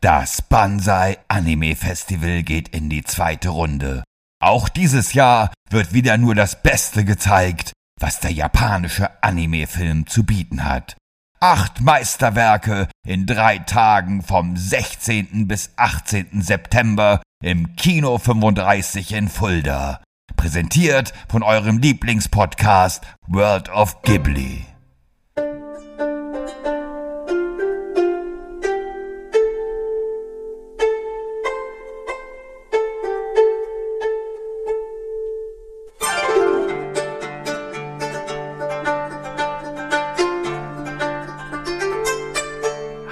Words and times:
Das 0.00 0.42
Banzai 0.42 1.18
Anime 1.26 1.74
Festival 1.74 2.42
geht 2.42 2.68
in 2.68 2.90
die 2.90 3.02
zweite 3.02 3.48
Runde. 3.48 4.04
Auch 4.42 4.68
dieses 4.68 5.14
Jahr 5.14 5.50
wird 5.70 5.94
wieder 5.94 6.18
nur 6.18 6.34
das 6.34 6.62
Beste 6.62 7.04
gezeigt, 7.04 7.72
was 7.98 8.20
der 8.20 8.30
japanische 8.30 9.10
Anime-Film 9.22 10.06
zu 10.06 10.24
bieten 10.24 10.64
hat. 10.64 10.96
Acht 11.40 11.80
Meisterwerke 11.80 12.88
in 13.06 13.26
drei 13.26 13.58
Tagen 13.58 14.22
vom 14.22 14.56
16. 14.56 15.48
bis 15.48 15.70
18. 15.76 16.42
September 16.42 17.22
im 17.42 17.74
Kino 17.76 18.18
35 18.18 19.12
in 19.12 19.28
Fulda. 19.28 20.02
Präsentiert 20.36 21.14
von 21.28 21.42
eurem 21.42 21.78
Lieblingspodcast 21.78 23.02
World 23.28 23.70
of 23.70 24.02
Ghibli. 24.02 24.66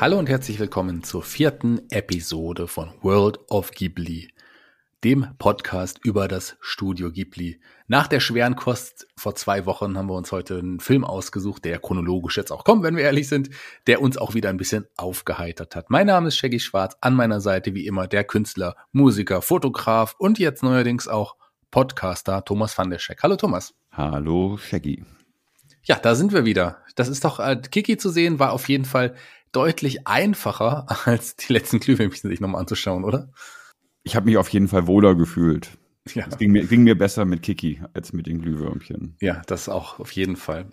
Hallo 0.05 0.19
und 0.19 0.29
herzlich 0.29 0.59
willkommen 0.59 1.03
zur 1.03 1.23
vierten 1.23 1.81
Episode 1.89 2.69
von 2.69 2.93
World 3.01 3.39
of 3.49 3.71
Ghibli, 3.71 4.29
dem 5.03 5.29
Podcast 5.39 5.99
über 6.05 6.29
das 6.29 6.59
Studio 6.61 7.11
Ghibli. 7.11 7.59
Nach 7.87 8.07
der 8.07 8.21
schweren 8.21 8.55
Kost 8.55 9.07
vor 9.17 9.35
zwei 9.35 9.65
Wochen 9.65 9.97
haben 9.97 10.11
wir 10.11 10.15
uns 10.15 10.31
heute 10.31 10.59
einen 10.59 10.79
Film 10.79 11.07
ausgesucht, 11.07 11.65
der 11.65 11.79
chronologisch 11.79 12.37
jetzt 12.37 12.53
auch 12.53 12.65
kommt, 12.65 12.83
wenn 12.83 12.97
wir 12.97 13.05
ehrlich 13.05 13.29
sind, 13.29 13.49
der 13.87 14.03
uns 14.03 14.19
auch 14.19 14.35
wieder 14.35 14.51
ein 14.51 14.59
bisschen 14.59 14.87
aufgeheitert 14.99 15.75
hat. 15.75 15.89
Mein 15.89 16.09
Name 16.09 16.29
ist 16.29 16.37
Shaggy 16.37 16.61
Schwarz, 16.61 16.99
an 17.01 17.15
meiner 17.15 17.41
Seite 17.41 17.75
wie 17.75 17.87
immer 17.87 18.07
der 18.07 18.25
Künstler, 18.25 18.77
Musiker, 18.93 19.41
Fotograf 19.41 20.17
und 20.19 20.39
jetzt 20.39 20.63
neuerdings 20.63 21.09
auch 21.09 21.37
Podcaster 21.71 22.45
Thomas 22.45 22.77
van 22.77 22.91
der 22.91 22.99
Scheck. 22.99 23.23
Hallo 23.23 23.37
Thomas. 23.37 23.73
Hallo 23.91 24.59
Shaggy. 24.59 25.03
Ja, 25.85 25.97
da 25.97 26.15
sind 26.15 26.35
wir 26.35 26.45
wieder. 26.45 26.83
Das 26.95 27.09
ist 27.09 27.25
doch, 27.25 27.41
äh, 27.41 27.57
Kiki 27.57 27.97
zu 27.97 28.11
sehen 28.11 28.39
war 28.39 28.53
auf 28.53 28.69
jeden 28.69 28.85
Fall 28.85 29.15
deutlich 29.55 30.07
einfacher, 30.07 30.87
als 31.07 31.37
die 31.37 31.53
letzten 31.53 31.81
Glühwürmchen 31.81 32.31
sich 32.31 32.41
nochmal 32.41 32.61
anzuschauen, 32.61 33.05
oder? 33.05 33.31
Ich 34.03 34.17
habe 34.17 34.27
mich 34.27 34.37
auf 34.37 34.49
jeden 34.49 34.69
Fall 34.69 34.87
wohler 34.87 35.15
gefühlt. 35.15 35.79
Ja. 36.13 36.27
Es 36.31 36.37
ging 36.37 36.53
mir, 36.53 36.67
ging 36.67 36.83
mir 36.83 36.99
besser 36.99 37.25
mit 37.25 37.43
Kiki 37.43 37.81
als 37.95 38.13
mit 38.13 38.27
den 38.27 38.41
Glühwürmchen. 38.41 39.17
Ja, 39.21 39.41
das 39.47 39.71
auch 39.71 39.99
auf 39.99 40.11
jeden 40.13 40.37
Fall. 40.37 40.67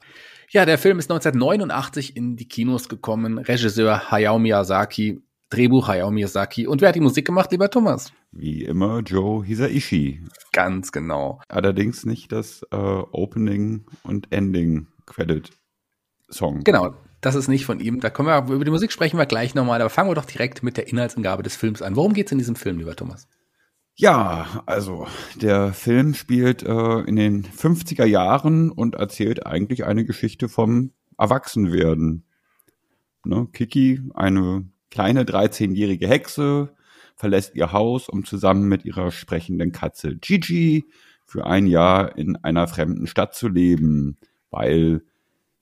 Ja, 0.49 0.65
der 0.65 0.77
Film 0.77 0.99
ist 0.99 1.09
1989 1.09 2.17
in 2.17 2.35
die 2.35 2.47
Kinos 2.47 2.89
gekommen. 2.89 3.37
Regisseur 3.37 4.11
Hayao 4.11 4.37
Miyazaki, 4.37 5.21
Drehbuch 5.49 5.87
Hayao 5.87 6.11
Miyazaki. 6.11 6.67
Und 6.67 6.81
wer 6.81 6.89
hat 6.89 6.95
die 6.95 7.01
Musik 7.01 7.25
gemacht, 7.25 7.51
lieber 7.51 7.69
Thomas? 7.69 8.11
Wie 8.33 8.63
immer 8.65 8.99
Joe 8.99 9.45
Hisaishi. 9.45 10.21
Ganz 10.51 10.91
genau. 10.91 11.39
Allerdings 11.47 12.05
nicht 12.05 12.33
das 12.33 12.63
äh, 12.71 12.75
Opening 12.75 13.85
und 14.03 14.29
Ending 14.33 14.87
Credit 15.05 15.49
Song. 16.29 16.65
Genau, 16.65 16.93
das 17.21 17.35
ist 17.35 17.47
nicht 17.47 17.65
von 17.65 17.79
ihm. 17.79 17.99
Da 17.99 18.09
können 18.09 18.27
wir, 18.27 18.53
über 18.53 18.65
die 18.65 18.71
Musik 18.71 18.91
sprechen 18.91 19.17
wir 19.17 19.25
gleich 19.25 19.55
nochmal, 19.55 19.79
aber 19.79 19.89
fangen 19.89 20.09
wir 20.09 20.15
doch 20.15 20.25
direkt 20.25 20.63
mit 20.63 20.77
der 20.77 20.87
Inhaltsangabe 20.87 21.43
des 21.43 21.55
Films 21.55 21.81
an. 21.81 21.95
Worum 21.95 22.13
geht 22.13 22.25
es 22.27 22.31
in 22.31 22.39
diesem 22.39 22.55
Film, 22.55 22.79
lieber 22.79 22.95
Thomas? 22.95 23.27
Ja, 23.95 24.63
also 24.65 25.07
der 25.35 25.73
Film 25.73 26.13
spielt 26.13 26.63
äh, 26.63 26.99
in 27.01 27.15
den 27.15 27.43
50er 27.43 28.05
Jahren 28.05 28.71
und 28.71 28.95
erzählt 28.95 29.45
eigentlich 29.45 29.85
eine 29.85 30.05
Geschichte 30.05 30.49
vom 30.49 30.91
Erwachsenwerden. 31.17 32.25
Ne, 33.23 33.47
Kiki, 33.53 34.01
eine 34.15 34.65
kleine 34.89 35.23
13-jährige 35.23 36.07
Hexe, 36.07 36.73
verlässt 37.15 37.53
ihr 37.53 37.71
Haus, 37.71 38.09
um 38.09 38.25
zusammen 38.25 38.67
mit 38.67 38.85
ihrer 38.85 39.11
sprechenden 39.11 39.71
Katze 39.71 40.15
Gigi 40.15 40.85
für 41.27 41.45
ein 41.45 41.67
Jahr 41.67 42.17
in 42.17 42.37
einer 42.37 42.67
fremden 42.67 43.05
Stadt 43.05 43.35
zu 43.35 43.47
leben, 43.47 44.17
weil 44.49 45.03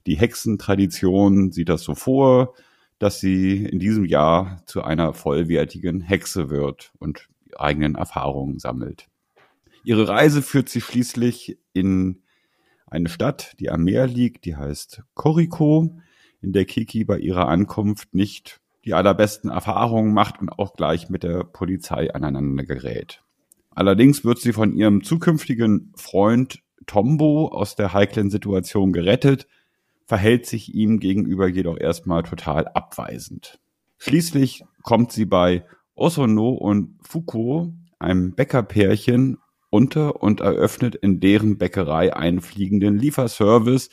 die 0.06 0.16
Hexentradition 0.16 1.52
sieht 1.52 1.68
das 1.68 1.82
so 1.82 1.94
vor, 1.94 2.54
dass 2.98 3.20
sie 3.20 3.64
in 3.64 3.78
diesem 3.78 4.04
Jahr 4.04 4.62
zu 4.66 4.82
einer 4.82 5.14
vollwertigen 5.14 6.00
Hexe 6.00 6.50
wird 6.50 6.92
und 6.98 7.28
eigenen 7.56 7.94
Erfahrungen 7.94 8.58
sammelt. 8.58 9.08
Ihre 9.84 10.08
Reise 10.08 10.42
führt 10.42 10.68
sie 10.68 10.80
schließlich 10.80 11.58
in 11.72 12.22
eine 12.86 13.08
Stadt, 13.08 13.54
die 13.60 13.70
am 13.70 13.84
Meer 13.84 14.06
liegt, 14.06 14.44
die 14.44 14.56
heißt 14.56 15.02
Koriko, 15.14 15.98
in 16.42 16.52
der 16.52 16.64
Kiki 16.64 17.04
bei 17.04 17.18
ihrer 17.18 17.48
Ankunft 17.48 18.14
nicht 18.14 18.60
die 18.84 18.94
allerbesten 18.94 19.50
Erfahrungen 19.50 20.12
macht 20.12 20.40
und 20.40 20.50
auch 20.50 20.74
gleich 20.74 21.08
mit 21.08 21.22
der 21.22 21.44
Polizei 21.44 22.12
aneinander 22.12 22.64
gerät. 22.64 23.22
Allerdings 23.70 24.24
wird 24.24 24.38
sie 24.40 24.52
von 24.52 24.74
ihrem 24.74 25.04
zukünftigen 25.04 25.92
Freund 25.96 26.62
Tombo 26.86 27.48
aus 27.48 27.76
der 27.76 27.92
heiklen 27.92 28.30
Situation 28.30 28.92
gerettet, 28.92 29.46
verhält 30.10 30.44
sich 30.44 30.74
ihm 30.74 30.98
gegenüber 30.98 31.46
jedoch 31.46 31.78
erstmal 31.78 32.24
total 32.24 32.66
abweisend. 32.66 33.60
Schließlich 33.96 34.64
kommt 34.82 35.12
sie 35.12 35.24
bei 35.24 35.64
Osono 35.94 36.48
und 36.48 36.98
Fuko, 37.00 37.72
einem 38.00 38.34
Bäckerpärchen, 38.34 39.38
unter 39.70 40.20
und 40.20 40.40
eröffnet 40.40 40.96
in 40.96 41.20
deren 41.20 41.58
Bäckerei 41.58 42.12
einen 42.12 42.40
fliegenden 42.40 42.98
Lieferservice, 42.98 43.88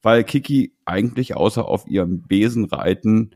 weil 0.00 0.24
Kiki 0.24 0.72
eigentlich 0.86 1.36
außer 1.36 1.66
auf 1.68 1.86
ihrem 1.86 2.22
Besen 2.22 2.64
reiten 2.64 3.32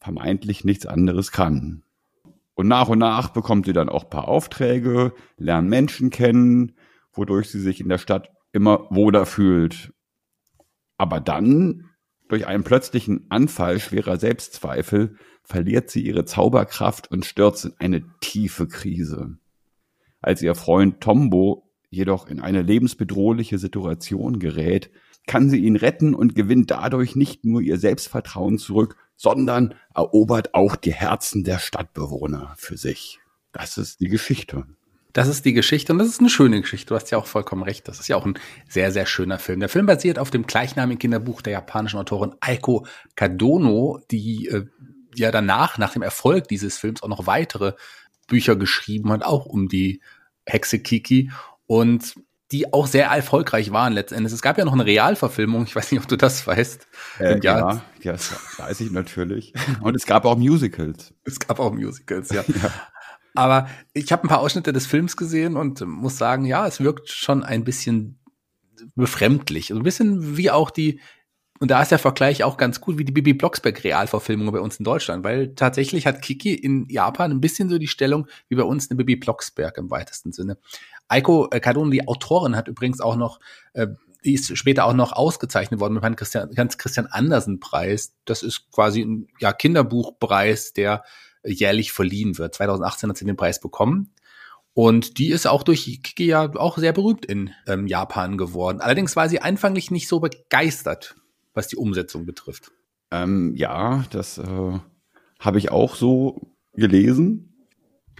vermeintlich 0.00 0.66
nichts 0.66 0.84
anderes 0.84 1.32
kann. 1.32 1.82
Und 2.52 2.68
nach 2.68 2.90
und 2.90 2.98
nach 2.98 3.30
bekommt 3.30 3.64
sie 3.64 3.72
dann 3.72 3.88
auch 3.88 4.10
paar 4.10 4.28
Aufträge, 4.28 5.14
lernt 5.38 5.70
Menschen 5.70 6.10
kennen, 6.10 6.72
wodurch 7.14 7.48
sie 7.48 7.60
sich 7.60 7.80
in 7.80 7.88
der 7.88 7.96
Stadt 7.96 8.28
immer 8.52 8.86
wohler 8.90 9.24
fühlt. 9.24 9.93
Aber 10.96 11.20
dann, 11.20 11.90
durch 12.28 12.46
einen 12.46 12.64
plötzlichen 12.64 13.26
Anfall 13.30 13.80
schwerer 13.80 14.18
Selbstzweifel, 14.18 15.16
verliert 15.42 15.90
sie 15.90 16.02
ihre 16.02 16.24
Zauberkraft 16.24 17.10
und 17.10 17.24
stürzt 17.24 17.66
in 17.66 17.74
eine 17.78 18.04
tiefe 18.20 18.66
Krise. 18.66 19.36
Als 20.20 20.40
ihr 20.40 20.54
Freund 20.54 21.00
Tombo 21.00 21.70
jedoch 21.90 22.26
in 22.28 22.40
eine 22.40 22.62
lebensbedrohliche 22.62 23.58
Situation 23.58 24.38
gerät, 24.38 24.90
kann 25.26 25.48
sie 25.48 25.64
ihn 25.64 25.76
retten 25.76 26.14
und 26.14 26.34
gewinnt 26.34 26.70
dadurch 26.70 27.16
nicht 27.16 27.44
nur 27.44 27.60
ihr 27.60 27.78
Selbstvertrauen 27.78 28.58
zurück, 28.58 28.96
sondern 29.16 29.74
erobert 29.94 30.54
auch 30.54 30.76
die 30.76 30.92
Herzen 30.92 31.44
der 31.44 31.58
Stadtbewohner 31.58 32.54
für 32.56 32.76
sich. 32.76 33.20
Das 33.52 33.78
ist 33.78 34.00
die 34.00 34.08
Geschichte. 34.08 34.66
Das 35.14 35.28
ist 35.28 35.44
die 35.44 35.52
Geschichte 35.52 35.92
und 35.92 35.98
das 36.00 36.08
ist 36.08 36.18
eine 36.20 36.28
schöne 36.28 36.60
Geschichte. 36.60 36.88
Du 36.88 36.96
hast 36.96 37.10
ja 37.10 37.18
auch 37.18 37.26
vollkommen 37.26 37.62
recht. 37.62 37.86
Das 37.86 38.00
ist 38.00 38.08
ja 38.08 38.16
auch 38.16 38.26
ein 38.26 38.38
sehr, 38.68 38.90
sehr 38.90 39.06
schöner 39.06 39.38
Film. 39.38 39.60
Der 39.60 39.68
Film 39.68 39.86
basiert 39.86 40.18
auf 40.18 40.30
dem 40.30 40.44
gleichnamigen 40.46 40.98
Kinderbuch 40.98 41.40
der 41.40 41.52
japanischen 41.52 41.98
Autorin 41.98 42.34
Aiko 42.40 42.84
Kadono, 43.14 44.00
die 44.10 44.48
äh, 44.48 44.66
ja 45.14 45.30
danach, 45.30 45.78
nach 45.78 45.92
dem 45.92 46.02
Erfolg 46.02 46.48
dieses 46.48 46.78
Films, 46.78 47.02
auch 47.02 47.08
noch 47.08 47.28
weitere 47.28 47.74
Bücher 48.26 48.56
geschrieben 48.56 49.12
hat, 49.12 49.22
auch 49.22 49.46
um 49.46 49.68
die 49.68 50.00
Hexe 50.46 50.80
Kiki 50.80 51.30
und 51.66 52.14
die 52.50 52.72
auch 52.72 52.86
sehr 52.86 53.06
erfolgreich 53.06 53.72
waren 53.72 53.92
letztendlich. 53.92 54.32
Es 54.32 54.42
gab 54.42 54.58
ja 54.58 54.64
noch 54.64 54.72
eine 54.72 54.84
Realverfilmung, 54.84 55.64
ich 55.64 55.74
weiß 55.74 55.92
nicht, 55.92 56.00
ob 56.00 56.08
du 56.08 56.16
das 56.16 56.46
weißt. 56.46 56.86
Äh, 57.20 57.40
ja, 57.40 57.82
ja, 58.02 58.12
das 58.12 58.34
weiß 58.58 58.80
ich 58.80 58.90
natürlich. 58.90 59.54
Und 59.80 59.94
es 59.94 60.06
gab 60.06 60.24
auch 60.24 60.36
Musicals. 60.36 61.14
Es 61.24 61.38
gab 61.38 61.58
auch 61.58 61.72
Musicals, 61.72 62.30
ja. 62.30 62.44
ja. 62.46 62.70
Aber 63.34 63.68
ich 63.92 64.12
habe 64.12 64.24
ein 64.24 64.28
paar 64.28 64.40
Ausschnitte 64.40 64.72
des 64.72 64.86
Films 64.86 65.16
gesehen 65.16 65.56
und 65.56 65.80
muss 65.82 66.16
sagen, 66.16 66.44
ja, 66.44 66.66
es 66.66 66.80
wirkt 66.80 67.08
schon 67.10 67.42
ein 67.42 67.64
bisschen 67.64 68.18
befremdlich. 68.94 69.70
Also 69.70 69.80
ein 69.80 69.84
bisschen 69.84 70.36
wie 70.36 70.50
auch 70.50 70.70
die, 70.70 71.00
und 71.58 71.70
da 71.70 71.82
ist 71.82 71.90
der 71.90 71.98
Vergleich 71.98 72.44
auch 72.44 72.56
ganz 72.56 72.80
gut, 72.80 72.96
wie 72.96 73.04
die 73.04 73.12
Bibi 73.12 73.34
Blocksberg 73.34 73.82
Realverfilmung 73.82 74.52
bei 74.52 74.60
uns 74.60 74.76
in 74.76 74.84
Deutschland, 74.84 75.24
weil 75.24 75.54
tatsächlich 75.54 76.06
hat 76.06 76.22
Kiki 76.22 76.54
in 76.54 76.86
Japan 76.88 77.32
ein 77.32 77.40
bisschen 77.40 77.68
so 77.68 77.78
die 77.78 77.88
Stellung 77.88 78.28
wie 78.48 78.56
bei 78.56 78.62
uns 78.62 78.90
eine 78.90 78.96
Bibi 78.96 79.16
Blocksberg 79.16 79.78
im 79.78 79.90
weitesten 79.90 80.32
Sinne. 80.32 80.58
Aiko 81.08 81.48
äh, 81.50 81.60
die 81.90 82.08
Autorin, 82.08 82.56
hat 82.56 82.68
übrigens 82.68 83.00
auch 83.00 83.16
noch, 83.16 83.40
äh, 83.72 83.88
die 84.24 84.34
ist 84.34 84.56
später 84.56 84.84
auch 84.84 84.94
noch 84.94 85.12
ausgezeichnet 85.12 85.80
worden 85.80 85.94
mit 85.94 86.04
dem 86.04 86.16
Christian, 86.16 86.50
Hans 86.56 86.78
Christian 86.78 87.06
Andersen 87.06 87.60
Preis. 87.60 88.14
Das 88.24 88.42
ist 88.42 88.70
quasi 88.70 89.02
ein 89.02 89.26
ja, 89.38 89.52
Kinderbuchpreis, 89.52 90.72
der 90.72 91.04
jährlich 91.44 91.92
verliehen 91.92 92.38
wird. 92.38 92.54
2018 92.54 93.10
hat 93.10 93.16
sie 93.16 93.24
den 93.24 93.36
Preis 93.36 93.60
bekommen. 93.60 94.10
Und 94.72 95.18
die 95.18 95.30
ist 95.30 95.46
auch 95.46 95.62
durch 95.62 95.84
Kiki 96.02 96.26
ja 96.26 96.52
auch 96.56 96.78
sehr 96.78 96.92
berühmt 96.92 97.24
in 97.24 97.50
ähm, 97.66 97.86
Japan 97.86 98.36
geworden. 98.36 98.80
Allerdings 98.80 99.14
war 99.14 99.28
sie 99.28 99.40
anfanglich 99.40 99.92
nicht 99.92 100.08
so 100.08 100.18
begeistert, 100.18 101.14
was 101.54 101.68
die 101.68 101.76
Umsetzung 101.76 102.26
betrifft. 102.26 102.72
Ähm, 103.12 103.54
ja, 103.54 104.04
das 104.10 104.38
äh, 104.38 104.78
habe 105.38 105.58
ich 105.58 105.70
auch 105.70 105.94
so 105.94 106.56
gelesen. 106.72 107.68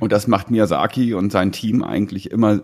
Und 0.00 0.12
das 0.12 0.28
macht 0.28 0.50
Miyazaki 0.50 1.14
und 1.14 1.30
sein 1.30 1.50
Team 1.50 1.82
eigentlich 1.82 2.30
immer 2.30 2.62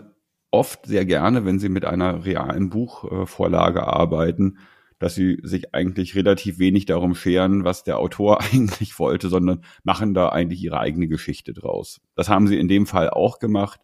oft 0.53 0.87
sehr 0.87 1.05
gerne, 1.05 1.45
wenn 1.45 1.59
sie 1.59 1.69
mit 1.69 1.85
einer 1.85 2.25
realen 2.25 2.71
Buchvorlage 2.71 3.87
arbeiten, 3.87 4.59
dass 5.01 5.15
sie 5.15 5.39
sich 5.43 5.75
eigentlich 5.75 6.15
relativ 6.15 6.59
wenig 6.61 6.85
darum 6.85 7.15
scheren, 7.17 7.65
was 7.65 7.83
der 7.83 7.99
Autor 7.99 8.41
eigentlich 8.53 8.97
wollte, 9.01 9.29
sondern 9.29 9.65
machen 9.83 10.15
da 10.15 10.29
eigentlich 10.29 10.63
ihre 10.63 10.79
eigene 10.79 11.09
Geschichte 11.09 11.53
draus. 11.53 12.01
Das 12.15 12.29
haben 12.29 12.47
sie 12.47 12.59
in 12.59 12.69
dem 12.69 12.87
Fall 12.87 13.11
auch 13.11 13.41
gemacht 13.41 13.81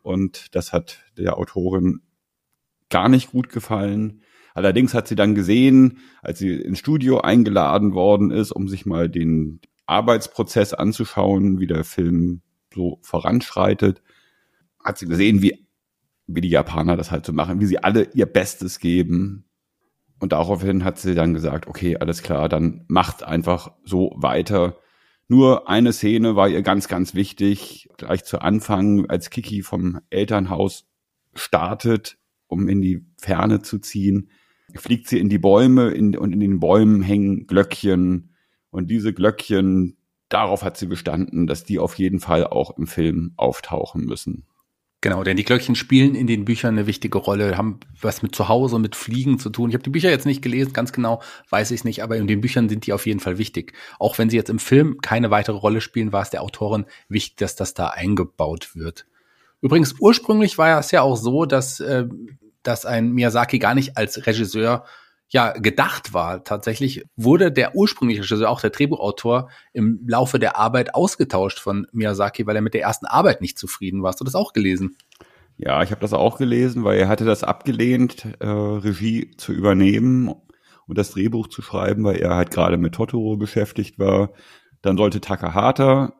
und 0.00 0.54
das 0.54 0.72
hat 0.72 1.00
der 1.18 1.36
Autorin 1.36 2.00
gar 2.88 3.10
nicht 3.10 3.32
gut 3.32 3.50
gefallen. 3.50 4.22
Allerdings 4.54 4.94
hat 4.94 5.08
sie 5.08 5.16
dann 5.16 5.34
gesehen, 5.34 5.98
als 6.22 6.38
sie 6.38 6.54
ins 6.54 6.78
Studio 6.78 7.20
eingeladen 7.20 7.92
worden 7.92 8.30
ist, 8.30 8.52
um 8.52 8.68
sich 8.68 8.86
mal 8.86 9.08
den 9.08 9.60
Arbeitsprozess 9.86 10.72
anzuschauen, 10.72 11.58
wie 11.58 11.66
der 11.66 11.84
Film 11.84 12.42
so 12.72 12.98
voranschreitet, 13.02 14.02
hat 14.84 14.98
sie 14.98 15.06
gesehen, 15.06 15.42
wie, 15.42 15.66
wie 16.26 16.40
die 16.40 16.48
Japaner 16.48 16.96
das 16.96 17.10
halt 17.10 17.26
so 17.26 17.32
machen, 17.32 17.60
wie 17.60 17.66
sie 17.66 17.82
alle 17.82 18.08
ihr 18.14 18.26
Bestes 18.26 18.78
geben. 18.78 19.47
Und 20.20 20.32
daraufhin 20.32 20.84
hat 20.84 20.98
sie 20.98 21.14
dann 21.14 21.34
gesagt, 21.34 21.66
okay, 21.68 21.96
alles 21.96 22.22
klar, 22.22 22.48
dann 22.48 22.84
macht 22.88 23.22
einfach 23.22 23.72
so 23.84 24.12
weiter. 24.16 24.76
Nur 25.28 25.68
eine 25.68 25.92
Szene 25.92 26.36
war 26.36 26.48
ihr 26.48 26.62
ganz, 26.62 26.88
ganz 26.88 27.14
wichtig. 27.14 27.88
Gleich 27.98 28.24
zu 28.24 28.40
Anfang, 28.40 29.06
als 29.06 29.30
Kiki 29.30 29.62
vom 29.62 30.00
Elternhaus 30.10 30.88
startet, 31.34 32.18
um 32.46 32.68
in 32.68 32.80
die 32.80 33.06
Ferne 33.18 33.60
zu 33.60 33.78
ziehen, 33.78 34.30
fliegt 34.74 35.06
sie 35.06 35.18
in 35.18 35.28
die 35.28 35.38
Bäume 35.38 35.90
in, 35.90 36.16
und 36.16 36.32
in 36.32 36.40
den 36.40 36.60
Bäumen 36.60 37.02
hängen 37.02 37.46
Glöckchen. 37.46 38.34
Und 38.70 38.90
diese 38.90 39.12
Glöckchen, 39.12 39.98
darauf 40.28 40.62
hat 40.62 40.76
sie 40.76 40.86
bestanden, 40.86 41.46
dass 41.46 41.64
die 41.64 41.78
auf 41.78 41.94
jeden 41.98 42.20
Fall 42.20 42.46
auch 42.46 42.76
im 42.76 42.86
Film 42.86 43.34
auftauchen 43.36 44.04
müssen. 44.04 44.47
Genau, 45.00 45.22
denn 45.22 45.36
die 45.36 45.44
Glöckchen 45.44 45.76
spielen 45.76 46.16
in 46.16 46.26
den 46.26 46.44
Büchern 46.44 46.74
eine 46.76 46.88
wichtige 46.88 47.18
Rolle, 47.18 47.56
haben 47.56 47.78
was 48.00 48.22
mit 48.22 48.34
Zuhause, 48.34 48.80
mit 48.80 48.96
Fliegen 48.96 49.38
zu 49.38 49.48
tun. 49.48 49.70
Ich 49.70 49.74
habe 49.74 49.84
die 49.84 49.90
Bücher 49.90 50.10
jetzt 50.10 50.26
nicht 50.26 50.42
gelesen, 50.42 50.72
ganz 50.72 50.92
genau 50.92 51.22
weiß 51.50 51.70
ich 51.70 51.84
nicht, 51.84 52.02
aber 52.02 52.16
in 52.16 52.26
den 52.26 52.40
Büchern 52.40 52.68
sind 52.68 52.84
die 52.84 52.92
auf 52.92 53.06
jeden 53.06 53.20
Fall 53.20 53.38
wichtig. 53.38 53.74
Auch 54.00 54.18
wenn 54.18 54.28
sie 54.28 54.36
jetzt 54.36 54.50
im 54.50 54.58
Film 54.58 55.00
keine 55.00 55.30
weitere 55.30 55.56
Rolle 55.56 55.80
spielen, 55.80 56.12
war 56.12 56.22
es 56.22 56.30
der 56.30 56.42
Autorin 56.42 56.84
wichtig, 57.08 57.36
dass 57.36 57.54
das 57.54 57.74
da 57.74 57.88
eingebaut 57.88 58.74
wird. 58.74 59.06
Übrigens, 59.60 59.94
ursprünglich 60.00 60.58
war 60.58 60.80
es 60.80 60.90
ja 60.90 61.02
auch 61.02 61.16
so, 61.16 61.44
dass, 61.44 61.78
äh, 61.78 62.06
dass 62.64 62.84
ein 62.84 63.12
Miyazaki 63.12 63.60
gar 63.60 63.76
nicht 63.76 63.96
als 63.96 64.26
Regisseur 64.26 64.84
ja 65.30 65.52
gedacht 65.52 66.14
war. 66.14 66.42
Tatsächlich 66.44 67.04
wurde 67.16 67.52
der 67.52 67.74
ursprüngliche 67.74 68.22
Regisseur, 68.22 68.50
auch 68.50 68.60
der 68.60 68.70
Drehbuchautor, 68.70 69.50
im 69.72 70.00
Laufe 70.06 70.38
der 70.38 70.56
Arbeit 70.56 70.94
ausgetauscht 70.94 71.60
von 71.60 71.86
Miyazaki, 71.92 72.46
weil 72.46 72.56
er 72.56 72.62
mit 72.62 72.74
der 72.74 72.82
ersten 72.82 73.06
Arbeit 73.06 73.40
nicht 73.40 73.58
zufrieden 73.58 74.02
war. 74.02 74.10
Hast 74.10 74.20
du 74.20 74.24
das 74.24 74.34
auch 74.34 74.52
gelesen? 74.52 74.96
Ja, 75.56 75.82
ich 75.82 75.90
habe 75.90 76.00
das 76.00 76.12
auch 76.12 76.38
gelesen, 76.38 76.84
weil 76.84 76.98
er 76.98 77.08
hatte 77.08 77.24
das 77.24 77.44
abgelehnt, 77.44 78.26
äh, 78.38 78.46
Regie 78.46 79.32
zu 79.36 79.52
übernehmen 79.52 80.28
und 80.86 80.96
das 80.96 81.10
Drehbuch 81.10 81.48
zu 81.48 81.62
schreiben, 81.62 82.04
weil 82.04 82.16
er 82.16 82.36
halt 82.36 82.50
gerade 82.50 82.78
mit 82.78 82.94
Totoro 82.94 83.36
beschäftigt 83.36 83.98
war. 83.98 84.30
Dann 84.82 84.96
sollte 84.96 85.20
Takahata 85.20 86.14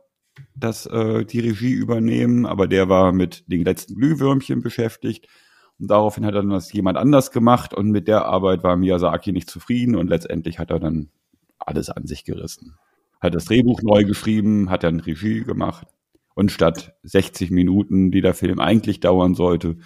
das 0.55 0.87
äh, 0.87 1.25
die 1.25 1.41
Regie 1.41 1.73
übernehmen, 1.73 2.47
aber 2.47 2.69
der 2.69 2.89
war 2.89 3.13
mit 3.13 3.45
den 3.51 3.65
letzten 3.65 3.95
Glühwürmchen 3.95 4.61
beschäftigt. 4.61 5.29
Und 5.79 5.91
daraufhin 5.91 6.27
hat 6.27 6.35
dann 6.35 6.51
das 6.51 6.73
jemand 6.73 6.99
anders 6.99 7.31
gemacht 7.31 7.73
und 7.73 7.91
mit 7.91 8.09
der 8.09 8.27
Arbeit 8.27 8.65
war 8.65 8.77
Miyazaki 8.77 9.33
nicht 9.33 9.49
zufrieden 9.49 9.95
und 9.97 10.09
letztendlich 10.09 10.59
hat 10.59 10.71
er 10.71 10.81
dann 10.81 11.11
alles 11.59 11.91
an 11.91 12.07
sich 12.07 12.25
gerissen. 12.25 12.77
Hat 13.21 13.35
das 13.35 13.47
Drehbuch 13.47 13.83
neu 13.83 14.05
geschrieben, 14.05 14.71
hat 14.71 14.85
dann 14.85 15.01
Regie 15.01 15.43
gemacht 15.45 15.87
und 16.35 16.53
statt 16.53 16.95
60 17.03 17.51
Minuten, 17.51 18.11
die 18.11 18.21
der 18.21 18.35
Film 18.35 18.61
eigentlich 18.61 19.01
dauern 19.01 19.35
sollte, 19.35 19.77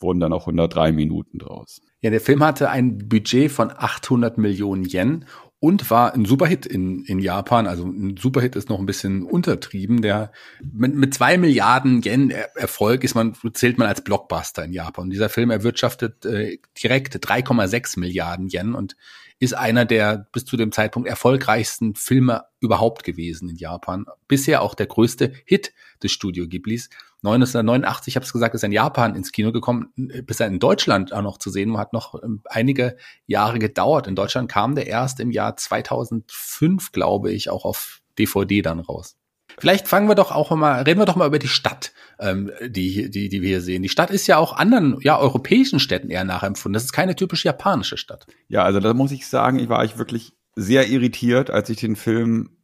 wurden 0.00 0.20
dann 0.20 0.32
auch 0.32 0.42
103 0.42 0.92
Minuten 0.92 1.38
draus. 1.38 1.80
Ja, 2.00 2.10
der 2.10 2.20
Film 2.20 2.42
hatte 2.42 2.70
ein 2.70 3.08
Budget 3.08 3.50
von 3.50 3.70
800 3.70 4.38
Millionen 4.38 4.84
Yen 4.84 5.26
und 5.60 5.90
war 5.90 6.14
ein 6.14 6.24
Superhit 6.24 6.64
in, 6.64 7.04
in 7.04 7.18
Japan. 7.18 7.66
Also 7.66 7.84
ein 7.84 8.16
Superhit 8.16 8.56
ist 8.56 8.70
noch 8.70 8.78
ein 8.78 8.86
bisschen 8.86 9.24
untertrieben. 9.24 10.00
Der 10.00 10.32
mit, 10.72 10.94
mit 10.94 11.12
zwei 11.12 11.36
Milliarden 11.36 12.02
Yen 12.02 12.30
Erfolg 12.30 13.04
ist 13.04 13.14
man 13.14 13.34
zählt 13.52 13.76
man 13.76 13.86
als 13.86 14.02
Blockbuster 14.02 14.64
in 14.64 14.72
Japan. 14.72 15.04
Und 15.04 15.10
dieser 15.10 15.28
Film 15.28 15.50
erwirtschaftet 15.50 16.24
äh, 16.24 16.58
direkt 16.82 17.14
3,6 17.14 18.00
Milliarden 18.00 18.48
Yen 18.48 18.74
und 18.74 18.96
ist 19.40 19.54
einer 19.54 19.86
der 19.86 20.28
bis 20.32 20.44
zu 20.44 20.58
dem 20.58 20.70
Zeitpunkt 20.70 21.08
erfolgreichsten 21.08 21.94
Filme 21.94 22.44
überhaupt 22.60 23.04
gewesen 23.04 23.48
in 23.48 23.56
Japan. 23.56 24.04
Bisher 24.28 24.60
auch 24.60 24.74
der 24.74 24.86
größte 24.86 25.32
Hit 25.46 25.72
des 26.02 26.12
Studio 26.12 26.46
Ghiblis. 26.46 26.90
1989, 27.22 28.12
ich 28.12 28.16
habe 28.16 28.24
es 28.24 28.32
gesagt, 28.34 28.54
ist 28.54 28.62
er 28.62 28.66
in 28.66 28.72
Japan 28.72 29.14
ins 29.14 29.32
Kino 29.32 29.50
gekommen, 29.50 29.92
bis 29.96 30.40
er 30.40 30.46
in 30.46 30.58
Deutschland 30.58 31.14
auch 31.14 31.22
noch 31.22 31.38
zu 31.38 31.50
sehen 31.50 31.72
war, 31.72 31.80
hat 31.80 31.94
noch 31.94 32.22
ähm, 32.22 32.42
einige 32.44 32.96
Jahre 33.26 33.58
gedauert. 33.58 34.06
In 34.06 34.14
Deutschland 34.14 34.50
kam 34.50 34.74
der 34.74 34.86
erst 34.86 35.20
im 35.20 35.30
Jahr 35.30 35.56
2005, 35.56 36.92
glaube 36.92 37.32
ich, 37.32 37.48
auch 37.48 37.64
auf 37.64 38.02
DVD 38.18 38.60
dann 38.60 38.80
raus. 38.80 39.16
Vielleicht 39.60 39.88
fangen 39.88 40.08
wir 40.08 40.14
doch 40.14 40.32
auch 40.32 40.50
mal, 40.56 40.82
reden 40.82 41.00
wir 41.00 41.06
doch 41.06 41.16
mal 41.16 41.26
über 41.26 41.38
die 41.38 41.48
Stadt, 41.48 41.92
ähm, 42.18 42.50
die, 42.66 43.10
die, 43.10 43.28
die 43.28 43.42
wir 43.42 43.48
hier 43.48 43.60
sehen. 43.60 43.82
Die 43.82 43.88
Stadt 43.88 44.10
ist 44.10 44.26
ja 44.26 44.38
auch 44.38 44.56
anderen, 44.56 44.98
ja, 45.02 45.18
europäischen 45.18 45.78
Städten 45.78 46.10
eher 46.10 46.24
nachempfunden. 46.24 46.72
Das 46.72 46.84
ist 46.84 46.92
keine 46.92 47.14
typisch 47.14 47.44
japanische 47.44 47.98
Stadt. 47.98 48.26
Ja, 48.48 48.64
also 48.64 48.80
da 48.80 48.94
muss 48.94 49.12
ich 49.12 49.26
sagen, 49.26 49.58
ich 49.58 49.68
war 49.68 49.84
ich 49.84 49.98
wirklich 49.98 50.32
sehr 50.56 50.88
irritiert, 50.88 51.50
als 51.50 51.68
ich 51.68 51.78
den 51.78 51.94
Film 51.94 52.56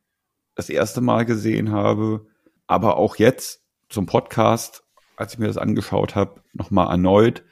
das 0.55 0.71
erste 0.71 1.01
Mal 1.01 1.27
gesehen 1.27 1.71
habe. 1.71 2.27
Aber 2.67 2.97
auch 2.97 3.17
jetzt 3.17 3.63
zum 3.89 4.07
Podcast, 4.07 4.83
als 5.17 5.35
ich 5.35 5.39
mir 5.39 5.47
das 5.47 5.59
angeschaut 5.59 6.15
habe, 6.15 6.43
nochmal 6.53 6.91
erneut. 6.91 7.45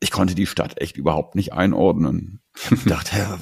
Ich 0.00 0.10
konnte 0.10 0.34
die 0.34 0.46
Stadt 0.46 0.80
echt 0.80 0.96
überhaupt 0.96 1.36
nicht 1.36 1.52
einordnen. 1.52 2.40
Ich 2.70 2.84
dachte, 2.84 3.16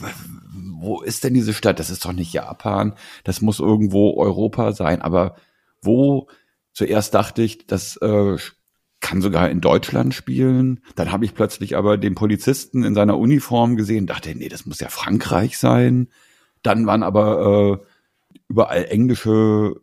wo 0.80 1.00
ist 1.02 1.24
denn 1.24 1.34
diese 1.34 1.54
Stadt? 1.54 1.78
Das 1.78 1.90
ist 1.90 2.04
doch 2.04 2.12
nicht 2.12 2.32
Japan. 2.32 2.94
Das 3.24 3.40
muss 3.40 3.60
irgendwo 3.60 4.14
Europa 4.16 4.72
sein. 4.72 5.02
Aber 5.02 5.36
wo? 5.82 6.28
Zuerst 6.72 7.14
dachte 7.14 7.42
ich, 7.42 7.66
das 7.66 7.96
äh, 7.98 8.36
kann 9.00 9.22
sogar 9.22 9.50
in 9.50 9.60
Deutschland 9.60 10.14
spielen. 10.14 10.80
Dann 10.94 11.10
habe 11.10 11.24
ich 11.24 11.34
plötzlich 11.34 11.76
aber 11.76 11.98
den 11.98 12.14
Polizisten 12.14 12.84
in 12.84 12.94
seiner 12.94 13.18
Uniform 13.18 13.76
gesehen, 13.76 14.06
dachte, 14.06 14.34
nee, 14.34 14.48
das 14.48 14.66
muss 14.66 14.80
ja 14.80 14.88
Frankreich 14.88 15.58
sein. 15.58 16.08
Dann 16.62 16.86
waren 16.86 17.02
aber 17.02 17.80
äh, 17.80 17.86
überall 18.48 18.84
englische 18.84 19.80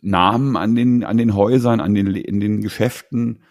Namen 0.00 0.56
an 0.56 0.74
den, 0.74 1.04
an 1.04 1.16
den 1.16 1.34
Häusern, 1.34 1.80
an 1.80 1.94
den, 1.94 2.08
in 2.08 2.40
den 2.40 2.62
Geschäften. 2.62 3.42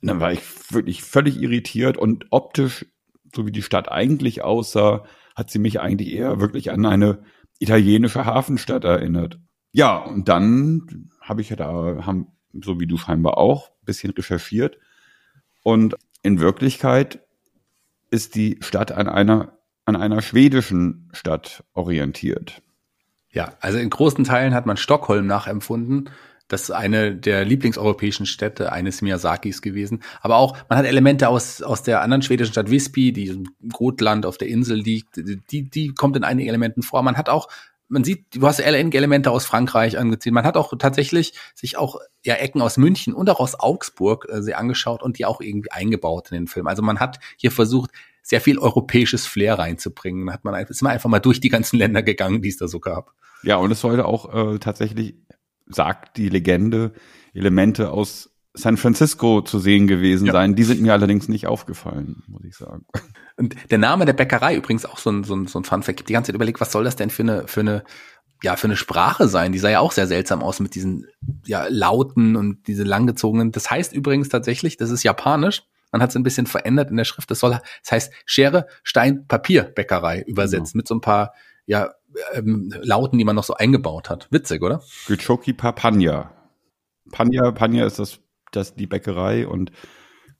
Und 0.00 0.08
dann 0.08 0.20
war 0.20 0.32
ich 0.32 0.42
wirklich 0.70 1.02
völlig 1.02 1.40
irritiert 1.40 1.96
und 1.96 2.26
optisch, 2.30 2.86
so 3.34 3.46
wie 3.46 3.52
die 3.52 3.62
Stadt 3.62 3.90
eigentlich 3.90 4.42
aussah, 4.42 5.04
hat 5.34 5.50
sie 5.50 5.58
mich 5.58 5.80
eigentlich 5.80 6.12
eher 6.12 6.40
wirklich 6.40 6.70
an 6.70 6.86
eine 6.86 7.22
italienische 7.58 8.24
Hafenstadt 8.24 8.84
erinnert. 8.84 9.38
Ja, 9.72 9.96
und 9.96 10.28
dann 10.28 11.10
habe 11.20 11.40
ich 11.40 11.50
ja 11.50 11.56
da, 11.56 12.04
haben, 12.04 12.26
so 12.52 12.80
wie 12.80 12.86
du 12.86 12.96
scheinbar 12.96 13.38
auch, 13.38 13.68
ein 13.68 13.84
bisschen 13.86 14.12
recherchiert. 14.12 14.78
Und 15.62 15.96
in 16.22 16.40
Wirklichkeit 16.40 17.20
ist 18.10 18.34
die 18.34 18.58
Stadt 18.60 18.92
an 18.92 19.08
einer, 19.08 19.58
an 19.84 19.96
einer 19.96 20.20
schwedischen 20.20 21.08
Stadt 21.12 21.64
orientiert. 21.72 22.62
Ja, 23.30 23.54
also 23.60 23.78
in 23.78 23.88
großen 23.88 24.24
Teilen 24.24 24.54
hat 24.54 24.66
man 24.66 24.76
Stockholm 24.76 25.26
nachempfunden. 25.26 26.10
Das 26.48 26.62
ist 26.62 26.70
eine 26.70 27.14
der 27.14 27.44
Lieblingseuropäischen 27.44 28.26
Städte 28.26 28.72
eines 28.72 29.02
Miyazakis 29.02 29.62
gewesen. 29.62 30.02
Aber 30.20 30.36
auch, 30.36 30.56
man 30.68 30.78
hat 30.78 30.86
Elemente 30.86 31.28
aus, 31.28 31.62
aus 31.62 31.82
der 31.82 32.02
anderen 32.02 32.22
schwedischen 32.22 32.52
Stadt 32.52 32.70
Visby, 32.70 33.12
die 33.12 33.28
im 33.28 33.48
Gotland 33.72 34.26
auf 34.26 34.38
der 34.38 34.48
Insel 34.48 34.78
liegt, 34.78 35.16
die, 35.16 35.70
die 35.70 35.88
kommt 35.94 36.16
in 36.16 36.24
einigen 36.24 36.48
Elementen 36.48 36.82
vor. 36.82 37.02
Man 37.02 37.16
hat 37.16 37.28
auch, 37.28 37.48
man 37.88 38.04
sieht, 38.04 38.34
du 38.34 38.46
hast 38.46 38.60
einige 38.60 38.96
Elemente 38.96 39.30
aus 39.30 39.44
Frankreich 39.44 39.98
angezogen. 39.98 40.34
Man 40.34 40.44
hat 40.44 40.56
auch 40.56 40.72
tatsächlich 40.78 41.34
sich 41.54 41.76
auch 41.76 42.00
ja 42.24 42.34
Ecken 42.34 42.62
aus 42.62 42.76
München 42.76 43.12
und 43.12 43.28
auch 43.28 43.40
aus 43.40 43.58
Augsburg 43.58 44.26
äh, 44.30 44.42
sie 44.42 44.54
angeschaut 44.54 45.02
und 45.02 45.18
die 45.18 45.26
auch 45.26 45.40
irgendwie 45.40 45.70
eingebaut 45.70 46.30
in 46.30 46.36
den 46.36 46.46
Film. 46.46 46.66
Also 46.66 46.82
man 46.82 47.00
hat 47.00 47.18
hier 47.36 47.50
versucht, 47.50 47.90
sehr 48.22 48.40
viel 48.40 48.58
europäisches 48.58 49.26
Flair 49.26 49.58
reinzubringen. 49.58 50.32
Hat 50.32 50.44
man 50.44 50.54
ist 50.54 50.82
man 50.82 50.92
einfach 50.92 51.10
mal 51.10 51.18
durch 51.18 51.40
die 51.40 51.48
ganzen 51.48 51.76
Länder 51.76 52.02
gegangen, 52.02 52.40
die 52.40 52.48
es 52.48 52.56
da 52.56 52.68
so 52.68 52.80
gab. 52.80 53.12
Ja, 53.42 53.56
und 53.56 53.70
es 53.72 53.80
sollte 53.80 54.06
auch 54.06 54.54
äh, 54.54 54.58
tatsächlich, 54.58 55.16
sagt 55.72 56.16
die 56.16 56.28
Legende, 56.28 56.92
Elemente 57.34 57.90
aus 57.90 58.32
San 58.54 58.76
Francisco 58.76 59.40
zu 59.40 59.58
sehen 59.58 59.86
gewesen 59.86 60.26
ja. 60.26 60.32
sein. 60.32 60.54
Die 60.54 60.64
sind 60.64 60.82
mir 60.82 60.92
allerdings 60.92 61.28
nicht 61.28 61.46
aufgefallen, 61.46 62.22
muss 62.26 62.44
ich 62.44 62.54
sagen. 62.54 62.84
Und 63.36 63.54
der 63.70 63.78
Name 63.78 64.04
der 64.04 64.12
Bäckerei 64.12 64.56
übrigens 64.56 64.84
auch 64.84 64.98
so 64.98 65.10
ein, 65.10 65.24
so 65.24 65.34
ein, 65.34 65.46
so 65.46 65.58
ein 65.58 65.64
Fun 65.64 65.82
Fact. 65.82 66.00
Ich 66.00 66.02
habe 66.02 66.06
die 66.06 66.12
ganze 66.12 66.28
Zeit 66.28 66.34
überlegt, 66.34 66.60
was 66.60 66.72
soll 66.72 66.84
das 66.84 66.96
denn 66.96 67.08
für 67.08 67.22
eine, 67.22 67.48
für 67.48 67.60
eine, 67.60 67.84
ja, 68.42 68.56
für 68.56 68.66
eine 68.66 68.76
Sprache 68.76 69.26
sein? 69.28 69.52
Die 69.52 69.58
sah 69.58 69.70
ja 69.70 69.80
auch 69.80 69.92
sehr 69.92 70.06
seltsam 70.06 70.42
aus 70.42 70.60
mit 70.60 70.74
diesen, 70.74 71.06
ja, 71.46 71.66
Lauten 71.70 72.36
und 72.36 72.66
diese 72.66 72.82
langgezogenen. 72.82 73.52
Das 73.52 73.70
heißt 73.70 73.94
übrigens 73.94 74.28
tatsächlich, 74.28 74.76
das 74.76 74.90
ist 74.90 75.02
japanisch. 75.02 75.62
Man 75.90 76.02
hat 76.02 76.10
es 76.10 76.16
ein 76.16 76.22
bisschen 76.22 76.46
verändert 76.46 76.90
in 76.90 76.96
der 76.96 77.04
Schrift. 77.04 77.30
Das 77.30 77.38
soll, 77.38 77.50
das 77.50 77.92
heißt 77.92 78.12
Schere, 78.26 78.66
Stein, 78.82 79.26
Papier 79.28 79.62
Bäckerei 79.62 80.22
übersetzt 80.26 80.72
genau. 80.72 80.80
mit 80.80 80.88
so 80.88 80.94
ein 80.94 81.00
paar, 81.00 81.32
ja, 81.64 81.90
ähm, 82.32 82.72
Lauten, 82.82 83.18
die 83.18 83.24
man 83.24 83.36
noch 83.36 83.44
so 83.44 83.54
eingebaut 83.54 84.10
hat. 84.10 84.28
Witzig, 84.30 84.62
oder? 84.62 84.82
Güchoki 85.06 85.52
Papanya. 85.52 86.32
Panya, 87.10 87.50
Panya 87.50 87.86
ist 87.86 87.98
das, 87.98 88.20
das 88.52 88.74
die 88.74 88.86
Bäckerei 88.86 89.46
und 89.46 89.72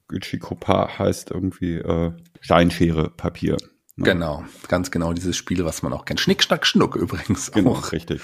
Güchikopa 0.09 0.99
heißt 0.99 1.31
irgendwie 1.31 1.76
äh, 1.76 2.12
Steinschere 2.41 3.11
Papier. 3.11 3.57
Ne? 3.97 4.05
Genau, 4.05 4.45
ganz 4.69 4.91
genau 4.91 5.12
dieses 5.12 5.37
Spiel, 5.37 5.64
was 5.64 5.83
man 5.83 5.93
auch 5.93 6.05
kennt. 6.05 6.21
Schnick, 6.21 6.43
Schnack, 6.43 6.67
Schnuck 6.67 6.97
übrigens. 6.97 7.52
Genau, 7.52 7.73
auch. 7.73 7.93
richtig. 7.93 8.21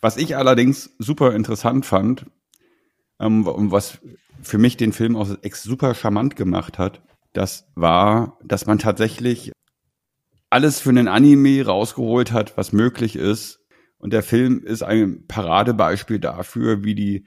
Was 0.00 0.16
ich 0.16 0.36
allerdings 0.36 0.94
super 0.98 1.34
interessant 1.34 1.86
fand, 1.86 2.26
ähm, 3.18 3.46
und 3.46 3.70
was 3.70 3.98
für 4.42 4.58
mich 4.58 4.76
den 4.76 4.92
Film 4.92 5.16
auch 5.16 5.28
super 5.52 5.94
charmant 5.94 6.36
gemacht 6.36 6.78
hat, 6.78 7.02
das 7.32 7.66
war, 7.74 8.38
dass 8.42 8.66
man 8.66 8.78
tatsächlich 8.78 9.52
alles 10.50 10.80
für 10.80 10.90
einen 10.90 11.08
Anime 11.08 11.64
rausgeholt 11.64 12.32
hat, 12.32 12.56
was 12.56 12.72
möglich 12.72 13.16
ist. 13.16 13.60
Und 13.98 14.12
der 14.12 14.22
Film 14.22 14.62
ist 14.64 14.82
ein 14.82 15.26
Paradebeispiel 15.26 16.18
dafür, 16.18 16.84
wie 16.84 16.94
die 16.94 17.26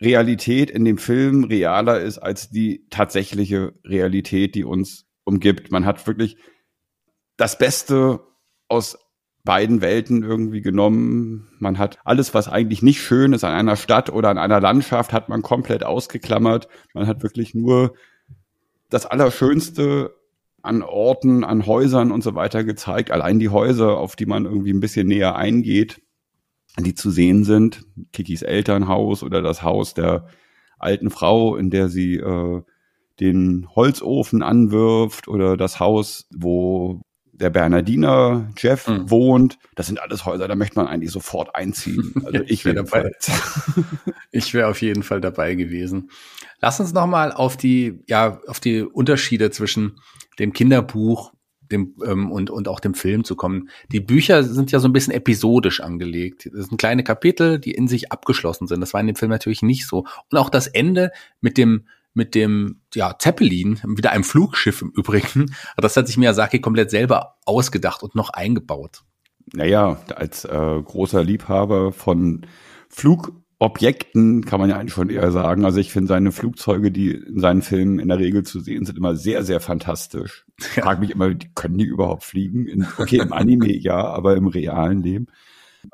Realität 0.00 0.70
in 0.70 0.84
dem 0.84 0.98
Film 0.98 1.44
realer 1.44 2.00
ist 2.00 2.18
als 2.18 2.50
die 2.50 2.86
tatsächliche 2.88 3.74
Realität, 3.84 4.54
die 4.54 4.64
uns 4.64 5.06
umgibt. 5.24 5.70
Man 5.70 5.84
hat 5.84 6.06
wirklich 6.06 6.36
das 7.36 7.58
Beste 7.58 8.20
aus 8.68 8.98
beiden 9.44 9.80
Welten 9.80 10.22
irgendwie 10.22 10.60
genommen. 10.60 11.48
Man 11.58 11.78
hat 11.78 11.98
alles, 12.04 12.32
was 12.34 12.48
eigentlich 12.48 12.82
nicht 12.82 13.00
schön 13.00 13.32
ist 13.32 13.44
an 13.44 13.54
einer 13.54 13.76
Stadt 13.76 14.10
oder 14.10 14.28
an 14.30 14.38
einer 14.38 14.60
Landschaft, 14.60 15.12
hat 15.12 15.28
man 15.28 15.42
komplett 15.42 15.84
ausgeklammert. 15.84 16.68
Man 16.94 17.06
hat 17.06 17.22
wirklich 17.22 17.54
nur 17.54 17.94
das 18.88 19.06
Allerschönste 19.06 20.14
an 20.62 20.82
Orten, 20.82 21.44
an 21.44 21.66
Häusern 21.66 22.10
und 22.10 22.22
so 22.22 22.34
weiter 22.34 22.64
gezeigt. 22.64 23.10
Allein 23.10 23.38
die 23.38 23.48
Häuser, 23.48 23.98
auf 23.98 24.16
die 24.16 24.26
man 24.26 24.44
irgendwie 24.44 24.72
ein 24.72 24.80
bisschen 24.80 25.06
näher 25.06 25.36
eingeht, 25.36 26.00
die 26.78 26.94
zu 26.94 27.10
sehen 27.10 27.44
sind. 27.44 27.84
Kikis 28.12 28.42
Elternhaus 28.42 29.22
oder 29.22 29.42
das 29.42 29.62
Haus 29.62 29.94
der 29.94 30.26
alten 30.78 31.10
Frau, 31.10 31.56
in 31.56 31.70
der 31.70 31.88
sie 31.88 32.16
äh, 32.16 32.62
den 33.20 33.66
Holzofen 33.74 34.42
anwirft 34.42 35.28
oder 35.28 35.56
das 35.56 35.80
Haus, 35.80 36.28
wo 36.34 37.02
der 37.40 37.50
Bernardiner 37.50 38.48
Jeff 38.56 38.88
mhm. 38.88 39.10
wohnt. 39.10 39.58
Das 39.74 39.86
sind 39.86 40.00
alles 40.00 40.24
Häuser, 40.24 40.48
da 40.48 40.54
möchte 40.54 40.76
man 40.76 40.86
eigentlich 40.86 41.10
sofort 41.10 41.54
einziehen. 41.54 42.14
Also 42.28 42.40
ich 42.46 42.64
wäre 42.64 42.74
dabei. 42.74 43.10
ich 44.32 44.52
wäre 44.52 44.68
auf 44.68 44.82
jeden 44.82 45.02
Fall 45.02 45.20
dabei 45.20 45.54
gewesen. 45.54 46.10
Lass 46.60 46.80
uns 46.80 46.92
noch 46.92 47.06
mal 47.06 47.32
auf 47.32 47.56
die 47.56 48.00
ja 48.06 48.40
auf 48.46 48.60
die 48.60 48.82
Unterschiede 48.82 49.50
zwischen 49.50 49.98
dem 50.38 50.52
Kinderbuch 50.52 51.32
dem, 51.70 51.94
ähm, 52.04 52.30
und, 52.30 52.50
und 52.50 52.68
auch 52.68 52.80
dem 52.80 52.94
Film 52.94 53.24
zu 53.24 53.36
kommen. 53.36 53.68
Die 53.92 54.00
Bücher 54.00 54.42
sind 54.42 54.72
ja 54.72 54.78
so 54.78 54.88
ein 54.88 54.92
bisschen 54.92 55.12
episodisch 55.12 55.80
angelegt. 55.80 56.48
Das 56.52 56.66
sind 56.66 56.78
kleine 56.78 57.04
Kapitel, 57.04 57.58
die 57.58 57.72
in 57.72 57.88
sich 57.88 58.12
abgeschlossen 58.12 58.66
sind. 58.66 58.80
Das 58.80 58.94
war 58.94 59.00
in 59.00 59.06
dem 59.06 59.16
Film 59.16 59.30
natürlich 59.30 59.62
nicht 59.62 59.86
so. 59.86 60.06
Und 60.30 60.38
auch 60.38 60.50
das 60.50 60.66
Ende 60.66 61.10
mit 61.40 61.56
dem, 61.56 61.86
mit 62.18 62.34
dem 62.34 62.82
ja, 62.94 63.16
Zeppelin, 63.18 63.80
wieder 63.86 64.12
einem 64.12 64.24
Flugschiff 64.24 64.82
im 64.82 64.90
Übrigen, 64.90 65.54
das 65.78 65.96
hat 65.96 66.06
sich 66.06 66.18
Miyazaki 66.18 66.60
komplett 66.60 66.90
selber 66.90 67.36
ausgedacht 67.46 68.02
und 68.02 68.14
noch 68.14 68.30
eingebaut. 68.30 69.04
Naja, 69.54 69.98
als 70.14 70.44
äh, 70.44 70.82
großer 70.82 71.24
Liebhaber 71.24 71.92
von 71.92 72.46
Flug 72.90 73.32
Objekten 73.60 74.44
kann 74.44 74.60
man 74.60 74.70
ja 74.70 74.76
eigentlich 74.76 74.92
schon 74.92 75.10
eher 75.10 75.32
sagen. 75.32 75.64
Also 75.64 75.80
ich 75.80 75.90
finde 75.90 76.08
seine 76.08 76.30
Flugzeuge, 76.30 76.92
die 76.92 77.10
in 77.10 77.40
seinen 77.40 77.62
Filmen 77.62 77.98
in 77.98 78.06
der 78.06 78.18
Regel 78.18 78.44
zu 78.44 78.60
sehen 78.60 78.84
sind, 78.84 78.96
immer 78.96 79.16
sehr, 79.16 79.42
sehr 79.42 79.60
fantastisch. 79.60 80.44
Ich 80.60 80.76
ja. 80.76 80.82
frage 80.82 81.00
mich 81.00 81.10
immer, 81.12 81.32
können 81.54 81.78
die 81.78 81.84
überhaupt 81.84 82.24
fliegen? 82.24 82.66
In, 82.66 82.84
okay, 82.98 83.18
im 83.18 83.32
Anime 83.32 83.72
ja, 83.72 83.96
aber 83.96 84.34
im 84.34 84.48
realen 84.48 85.04
Leben. 85.04 85.26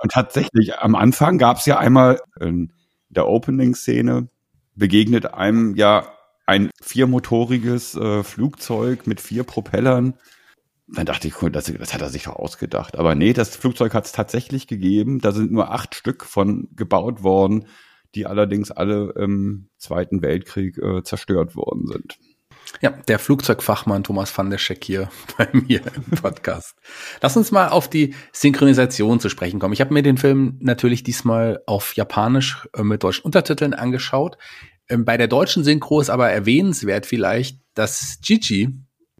Und 0.02 0.10
tatsächlich, 0.10 0.78
am 0.78 0.94
Anfang 0.94 1.36
gab 1.36 1.58
es 1.58 1.66
ja 1.66 1.76
einmal 1.78 2.18
in 2.40 2.72
der 3.10 3.28
Opening-Szene, 3.28 4.28
begegnet 4.74 5.34
einem 5.34 5.74
ja 5.76 6.13
ein 6.46 6.70
viermotoriges 6.82 7.94
äh, 7.94 8.22
Flugzeug 8.22 9.06
mit 9.06 9.20
vier 9.20 9.44
Propellern 9.44 10.14
dann 10.86 11.06
dachte 11.06 11.28
ich, 11.28 11.34
das, 11.34 11.72
das 11.72 11.94
hat 11.94 12.02
er 12.02 12.10
sich 12.10 12.24
doch 12.24 12.36
ausgedacht. 12.36 12.98
Aber 12.98 13.14
nee, 13.14 13.32
das 13.32 13.56
Flugzeug 13.56 13.94
hat 13.94 14.06
es 14.06 14.12
tatsächlich 14.12 14.66
gegeben. 14.66 15.20
Da 15.20 15.32
sind 15.32 15.50
nur 15.50 15.70
acht 15.70 15.94
Stück 15.94 16.24
von 16.24 16.68
gebaut 16.76 17.22
worden, 17.22 17.66
die 18.14 18.26
allerdings 18.26 18.70
alle 18.70 19.12
im 19.16 19.68
Zweiten 19.78 20.22
Weltkrieg 20.22 20.78
äh, 20.78 21.02
zerstört 21.02 21.56
worden 21.56 21.86
sind. 21.86 22.18
Ja, 22.80 22.90
der 22.90 23.18
Flugzeugfachmann 23.18 24.04
Thomas 24.04 24.36
van 24.36 24.50
der 24.50 24.58
Scheck 24.58 24.84
hier 24.84 25.08
bei 25.38 25.48
mir 25.52 25.80
im 25.96 26.18
Podcast. 26.18 26.76
Lass 27.20 27.36
uns 27.36 27.50
mal 27.50 27.68
auf 27.68 27.88
die 27.88 28.14
Synchronisation 28.32 29.20
zu 29.20 29.28
sprechen 29.28 29.60
kommen. 29.60 29.74
Ich 29.74 29.80
habe 29.80 29.92
mir 29.92 30.02
den 30.02 30.18
Film 30.18 30.58
natürlich 30.60 31.02
diesmal 31.02 31.62
auf 31.66 31.94
Japanisch 31.94 32.68
äh, 32.74 32.82
mit 32.82 33.02
deutschen 33.02 33.24
Untertiteln 33.24 33.74
angeschaut. 33.74 34.36
Ähm, 34.88 35.04
bei 35.04 35.16
der 35.16 35.28
deutschen 35.28 35.64
Synchro 35.64 36.00
ist 36.00 36.10
aber 36.10 36.30
erwähnenswert 36.30 37.06
vielleicht, 37.06 37.60
dass 37.74 38.18
Gigi, 38.22 38.70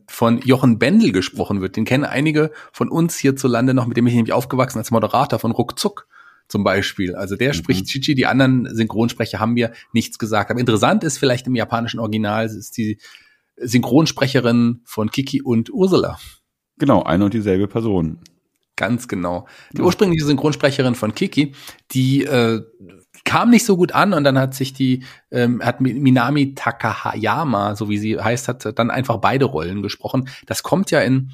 von 0.07 0.39
Jochen 0.41 0.79
Bendel 0.79 1.13
gesprochen 1.13 1.61
wird. 1.61 1.77
Den 1.77 1.85
kennen 1.85 2.05
einige 2.05 2.51
von 2.73 2.89
uns 2.89 3.17
hierzulande 3.19 3.75
noch, 3.75 3.87
mit 3.87 3.97
dem 3.97 4.07
ich 4.07 4.15
nämlich 4.15 4.33
aufgewachsen 4.33 4.79
als 4.79 4.91
Moderator 4.91 5.39
von 5.39 5.51
Ruckzuck 5.51 6.07
zum 6.49 6.63
Beispiel. 6.65 7.15
Also 7.15 7.37
der 7.37 7.49
mhm. 7.51 7.55
spricht 7.55 7.87
Chichi, 7.87 8.15
die 8.15 8.27
anderen 8.27 8.69
Synchronsprecher 8.75 9.41
haben 9.41 9.55
mir 9.55 9.73
nichts 9.93 10.19
gesagt. 10.19 10.51
Aber 10.51 10.61
interessant 10.61 11.05
ist 11.05 11.19
vielleicht 11.19 11.47
im 11.47 11.55
japanischen 11.55 12.01
Original 12.01 12.47
ist 12.47 12.77
die 12.77 12.99
Synchronsprecherin 13.57 14.83
von 14.85 15.11
Kiki 15.11 15.41
und 15.41 15.73
Ursula. 15.73 16.19
Genau, 16.79 17.03
eine 17.03 17.25
und 17.25 17.35
dieselbe 17.35 17.69
Person. 17.69 18.19
Ganz 18.77 19.07
genau. 19.07 19.47
Die 19.73 19.83
ursprüngliche 19.83 20.25
Synchronsprecherin 20.25 20.97
von 20.97 21.15
Kiki, 21.15 21.55
die 21.93 22.25
äh, 22.25 22.63
kam 23.25 23.51
nicht 23.51 23.65
so 23.65 23.77
gut 23.77 23.93
an 23.93 24.13
und 24.13 24.25
dann 24.25 24.39
hat 24.39 24.55
sich 24.55 24.73
die, 24.73 25.05
ähm, 25.31 25.63
hat 25.63 25.81
Minami 25.81 26.55
Takahayama, 26.55 27.77
so 27.77 27.89
wie 27.89 27.99
sie 27.99 28.19
heißt, 28.19 28.49
hat 28.49 28.79
dann 28.79 28.91
einfach 28.91 29.19
beide 29.19 29.45
Rollen 29.45 29.83
gesprochen. 29.83 30.29
Das 30.47 30.65
kommt 30.65 30.91
ja 30.91 31.01
in, 31.01 31.31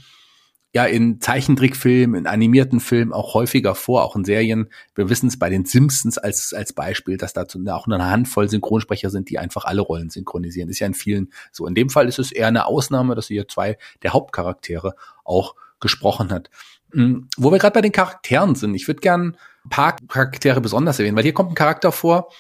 ja, 0.73 0.85
in 0.85 1.20
Zeichentrickfilmen, 1.20 2.20
in 2.20 2.26
animierten 2.26 2.78
Filmen 2.78 3.12
auch 3.12 3.35
häufiger 3.35 3.75
vor, 3.75 4.04
auch 4.04 4.14
in 4.14 4.25
Serien. 4.25 4.68
Wir 4.94 5.09
wissen 5.09 5.26
es 5.26 5.38
bei 5.38 5.49
den 5.49 5.64
Simpsons 5.64 6.16
als, 6.16 6.52
als 6.52 6.75
Beispiel, 6.75 7.16
dass 7.16 7.32
da 7.32 7.44
auch 7.73 7.87
eine 7.87 8.04
Handvoll 8.04 8.49
Synchronsprecher 8.49 9.11
sind, 9.11 9.30
die 9.30 9.38
einfach 9.38 9.64
alle 9.64 9.80
Rollen 9.80 10.11
synchronisieren. 10.11 10.68
Ist 10.68 10.78
ja 10.78 10.87
in 10.87 10.94
vielen 10.94 11.32
so. 11.50 11.66
In 11.66 11.75
dem 11.75 11.88
Fall 11.88 12.06
ist 12.06 12.18
es 12.18 12.30
eher 12.30 12.47
eine 12.49 12.66
Ausnahme, 12.66 13.14
dass 13.14 13.26
sie 13.26 13.35
hier 13.35 13.49
zwei 13.49 13.78
der 14.02 14.12
Hauptcharaktere 14.12 14.94
auch 15.25 15.56
gesprochen 15.80 16.30
hat. 16.30 16.50
Hm, 16.92 17.28
wo 17.37 17.50
wir 17.52 17.59
gerade 17.59 17.75
bei 17.75 17.80
den 17.80 17.92
Charakteren 17.92 18.54
sind, 18.54 18.75
ich 18.75 18.87
würde 18.88 19.00
gern 19.00 19.37
ein 19.64 19.70
paar 19.70 19.97
Charaktere 20.09 20.61
besonders 20.61 20.99
erwähnen, 20.99 21.16
weil 21.16 21.23
hier 21.23 21.35
kommt 21.35 21.52
ein 21.52 21.54
Charakter 21.54 21.92
vor, 21.92 22.30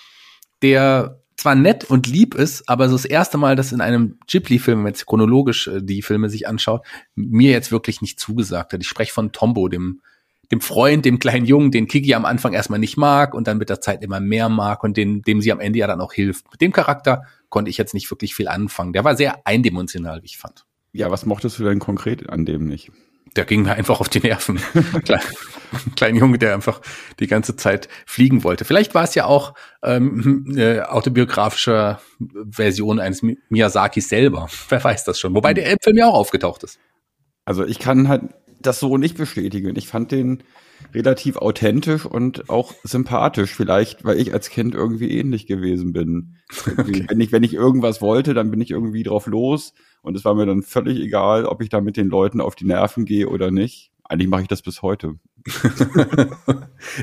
der 0.62 1.20
zwar 1.40 1.54
nett 1.54 1.84
und 1.84 2.06
lieb 2.06 2.34
ist, 2.34 2.68
aber 2.68 2.88
so 2.88 2.94
das 2.94 3.06
erste 3.06 3.38
Mal, 3.38 3.56
dass 3.56 3.72
in 3.72 3.80
einem 3.80 4.18
Ghibli-Film, 4.26 4.78
wenn 4.78 4.84
man 4.84 4.92
chronologisch 4.92 5.68
äh, 5.68 5.80
die 5.82 6.02
Filme 6.02 6.28
sich 6.28 6.46
anschaut, 6.46 6.84
mir 7.14 7.50
jetzt 7.50 7.72
wirklich 7.72 8.02
nicht 8.02 8.20
zugesagt 8.20 8.72
hat. 8.72 8.80
Ich 8.80 8.88
spreche 8.88 9.12
von 9.12 9.32
Tombo, 9.32 9.68
dem, 9.68 10.02
dem 10.52 10.60
Freund, 10.60 11.04
dem 11.04 11.18
kleinen 11.18 11.46
Jungen, 11.46 11.70
den 11.70 11.86
Kiki 11.86 12.14
am 12.14 12.26
Anfang 12.26 12.52
erstmal 12.52 12.78
nicht 12.78 12.96
mag 12.96 13.34
und 13.34 13.46
dann 13.46 13.56
mit 13.56 13.70
der 13.70 13.80
Zeit 13.80 14.02
immer 14.02 14.20
mehr 14.20 14.48
mag 14.48 14.84
und 14.84 14.96
den, 14.96 15.22
dem 15.22 15.40
sie 15.40 15.52
am 15.52 15.60
Ende 15.60 15.78
ja 15.78 15.86
dann 15.86 16.00
auch 16.00 16.12
hilft. 16.12 16.50
Mit 16.50 16.60
dem 16.60 16.72
Charakter 16.72 17.22
konnte 17.48 17.70
ich 17.70 17.78
jetzt 17.78 17.94
nicht 17.94 18.10
wirklich 18.10 18.34
viel 18.34 18.48
anfangen. 18.48 18.92
Der 18.92 19.04
war 19.04 19.16
sehr 19.16 19.46
eindimensional, 19.46 20.22
wie 20.22 20.26
ich 20.26 20.38
fand. 20.38 20.66
Ja, 20.92 21.10
was 21.10 21.24
mochtest 21.24 21.58
du 21.58 21.64
denn 21.64 21.78
konkret 21.78 22.28
an 22.28 22.44
dem 22.44 22.66
nicht? 22.66 22.90
Der 23.36 23.44
ging 23.44 23.62
mir 23.62 23.72
einfach 23.72 24.00
auf 24.00 24.08
die 24.08 24.20
Nerven. 24.20 24.60
Klein, 25.04 25.20
kleiner 25.96 26.18
Junge, 26.18 26.38
der 26.38 26.54
einfach 26.54 26.80
die 27.20 27.26
ganze 27.26 27.56
Zeit 27.56 27.88
fliegen 28.06 28.44
wollte. 28.44 28.64
Vielleicht 28.64 28.94
war 28.94 29.04
es 29.04 29.14
ja 29.14 29.26
auch 29.26 29.54
ähm, 29.82 30.46
eine 30.48 30.90
autobiografische 30.90 31.98
Version 32.50 32.98
eines 32.98 33.22
Miyazakis 33.48 34.08
selber. 34.08 34.48
Wer 34.68 34.82
weiß 34.82 35.04
das 35.04 35.20
schon. 35.20 35.34
Wobei 35.34 35.54
der 35.54 35.76
Film 35.82 35.96
ja 35.96 36.08
auch 36.08 36.14
aufgetaucht 36.14 36.64
ist. 36.64 36.78
Also 37.44 37.64
ich 37.64 37.78
kann 37.78 38.08
halt 38.08 38.22
das 38.60 38.80
so 38.80 38.96
nicht 38.98 39.16
bestätigen. 39.16 39.74
Ich 39.76 39.88
fand 39.88 40.12
den 40.12 40.42
relativ 40.94 41.36
authentisch 41.36 42.04
und 42.04 42.50
auch 42.50 42.74
sympathisch. 42.82 43.54
Vielleicht, 43.54 44.04
weil 44.04 44.18
ich 44.18 44.32
als 44.32 44.50
Kind 44.50 44.74
irgendwie 44.74 45.10
ähnlich 45.18 45.46
gewesen 45.46 45.92
bin. 45.92 46.36
Okay. 46.66 47.06
Wenn 47.08 47.20
ich, 47.20 47.30
wenn 47.30 47.44
ich 47.44 47.54
irgendwas 47.54 48.02
wollte, 48.02 48.34
dann 48.34 48.50
bin 48.50 48.60
ich 48.60 48.70
irgendwie 48.70 49.04
drauf 49.04 49.26
los 49.26 49.72
und 50.02 50.16
es 50.16 50.24
war 50.24 50.34
mir 50.34 50.46
dann 50.46 50.62
völlig 50.62 50.98
egal, 50.98 51.44
ob 51.44 51.62
ich 51.62 51.68
da 51.68 51.80
mit 51.80 51.96
den 51.96 52.08
Leuten 52.08 52.40
auf 52.40 52.54
die 52.54 52.64
Nerven 52.64 53.04
gehe 53.04 53.28
oder 53.28 53.50
nicht. 53.50 53.90
Eigentlich 54.04 54.28
mache 54.28 54.42
ich 54.42 54.48
das 54.48 54.62
bis 54.62 54.82
heute. 54.82 55.14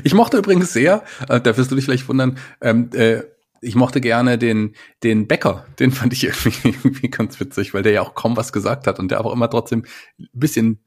ich 0.04 0.14
mochte 0.14 0.38
übrigens 0.38 0.72
sehr, 0.72 1.04
äh, 1.28 1.40
da 1.40 1.56
wirst 1.56 1.70
du 1.70 1.74
dich 1.74 1.84
vielleicht 1.84 2.08
wundern, 2.08 2.38
ähm, 2.60 2.90
äh, 2.92 3.22
ich 3.60 3.74
mochte 3.74 4.00
gerne 4.00 4.38
den, 4.38 4.74
den 5.02 5.26
Bäcker. 5.26 5.66
Den 5.78 5.90
fand 5.90 6.12
ich 6.12 6.24
irgendwie, 6.44 6.68
irgendwie 6.68 7.08
ganz 7.08 7.40
witzig, 7.40 7.74
weil 7.74 7.82
der 7.82 7.92
ja 7.92 8.02
auch 8.02 8.14
kaum 8.14 8.36
was 8.36 8.52
gesagt 8.52 8.86
hat 8.86 8.98
und 8.98 9.10
der 9.10 9.18
aber 9.18 9.32
immer 9.32 9.50
trotzdem 9.50 9.84
ein 10.18 10.28
bisschen 10.32 10.80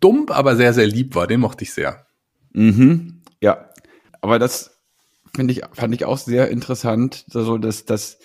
dumm, 0.00 0.26
aber 0.28 0.56
sehr, 0.56 0.72
sehr 0.74 0.86
lieb 0.86 1.14
war. 1.14 1.26
Den 1.26 1.40
mochte 1.40 1.64
ich 1.64 1.72
sehr. 1.72 2.06
Mhm. 2.52 3.22
Ja. 3.40 3.70
Aber 4.20 4.38
das 4.38 4.78
finde 5.34 5.52
ich, 5.52 5.62
fand 5.72 5.94
ich 5.94 6.04
auch 6.04 6.18
sehr 6.18 6.48
interessant, 6.50 7.24
so 7.28 7.58
dass 7.58 7.84
das 7.84 8.18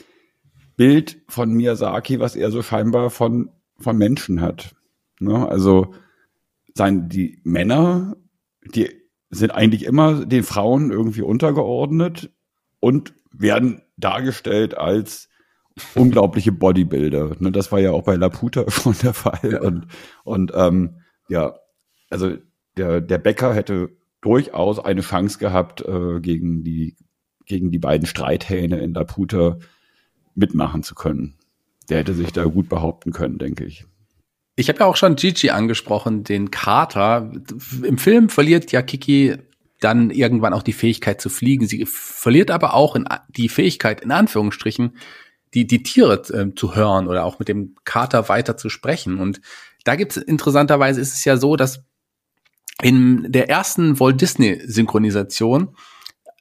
Bild 0.75 1.21
von 1.27 1.53
Miyazaki, 1.53 2.19
was 2.19 2.35
er 2.35 2.51
so 2.51 2.61
scheinbar 2.61 3.09
von, 3.09 3.49
von 3.77 3.97
Menschen 3.97 4.41
hat. 4.41 4.75
Ne? 5.19 5.47
Also 5.47 5.93
sein, 6.73 7.09
die 7.09 7.39
Männer, 7.43 8.15
die 8.65 8.89
sind 9.29 9.51
eigentlich 9.51 9.85
immer 9.85 10.25
den 10.25 10.43
Frauen 10.43 10.91
irgendwie 10.91 11.21
untergeordnet 11.21 12.31
und 12.79 13.13
werden 13.31 13.81
dargestellt 13.97 14.77
als 14.77 15.29
unglaubliche 15.95 16.51
Bodybuilder. 16.51 17.35
Ne? 17.39 17.51
Das 17.51 17.71
war 17.71 17.79
ja 17.79 17.91
auch 17.91 18.03
bei 18.03 18.15
Laputa 18.15 18.65
schon 18.69 18.95
der 19.03 19.13
Fall. 19.13 19.51
Ja. 19.51 19.61
Und, 19.61 19.87
und 20.23 20.51
ähm, 20.55 21.01
Ja, 21.29 21.55
also 22.09 22.35
der, 22.77 23.01
der 23.01 23.17
Bäcker 23.17 23.53
hätte 23.53 23.89
durchaus 24.21 24.79
eine 24.79 25.01
Chance 25.01 25.37
gehabt, 25.37 25.81
äh, 25.81 26.19
gegen 26.21 26.63
die 26.63 26.95
gegen 27.45 27.71
die 27.71 27.79
beiden 27.79 28.07
Streithähne 28.07 28.79
in 28.79 28.93
Laputa 28.93 29.57
mitmachen 30.35 30.83
zu 30.83 30.95
können. 30.95 31.35
Der 31.89 31.99
hätte 31.99 32.13
sich 32.13 32.31
da 32.31 32.45
gut 32.45 32.69
behaupten 32.69 33.11
können, 33.11 33.37
denke 33.37 33.65
ich. 33.65 33.85
Ich 34.55 34.69
habe 34.69 34.79
ja 34.79 34.85
auch 34.85 34.95
schon 34.95 35.15
Gigi 35.15 35.49
angesprochen, 35.49 36.23
den 36.23 36.51
Kater. 36.51 37.31
Im 37.83 37.97
Film 37.97 38.29
verliert 38.29 38.71
ja 38.71 38.81
Kiki 38.81 39.37
dann 39.79 40.11
irgendwann 40.11 40.53
auch 40.53 40.63
die 40.63 40.73
Fähigkeit 40.73 41.19
zu 41.19 41.29
fliegen. 41.29 41.67
Sie 41.67 41.85
verliert 41.85 42.51
aber 42.51 42.73
auch 42.73 42.95
in, 42.95 43.05
die 43.29 43.49
Fähigkeit, 43.49 44.01
in 44.01 44.11
Anführungsstrichen, 44.11 44.97
die, 45.53 45.67
die 45.67 45.83
Tiere 45.83 46.21
äh, 46.33 46.55
zu 46.55 46.75
hören 46.75 47.07
oder 47.07 47.25
auch 47.25 47.39
mit 47.39 47.47
dem 47.47 47.75
Kater 47.83 48.29
weiter 48.29 48.57
zu 48.57 48.69
sprechen. 48.69 49.19
Und 49.19 49.41
da 49.83 49.95
gibt 49.95 50.15
es 50.15 50.23
interessanterweise 50.23 51.01
ist 51.01 51.13
es 51.13 51.25
ja 51.25 51.37
so, 51.37 51.55
dass 51.55 51.83
in 52.81 53.31
der 53.31 53.49
ersten 53.49 53.99
Walt 53.99 54.21
Disney 54.21 54.61
Synchronisation 54.65 55.75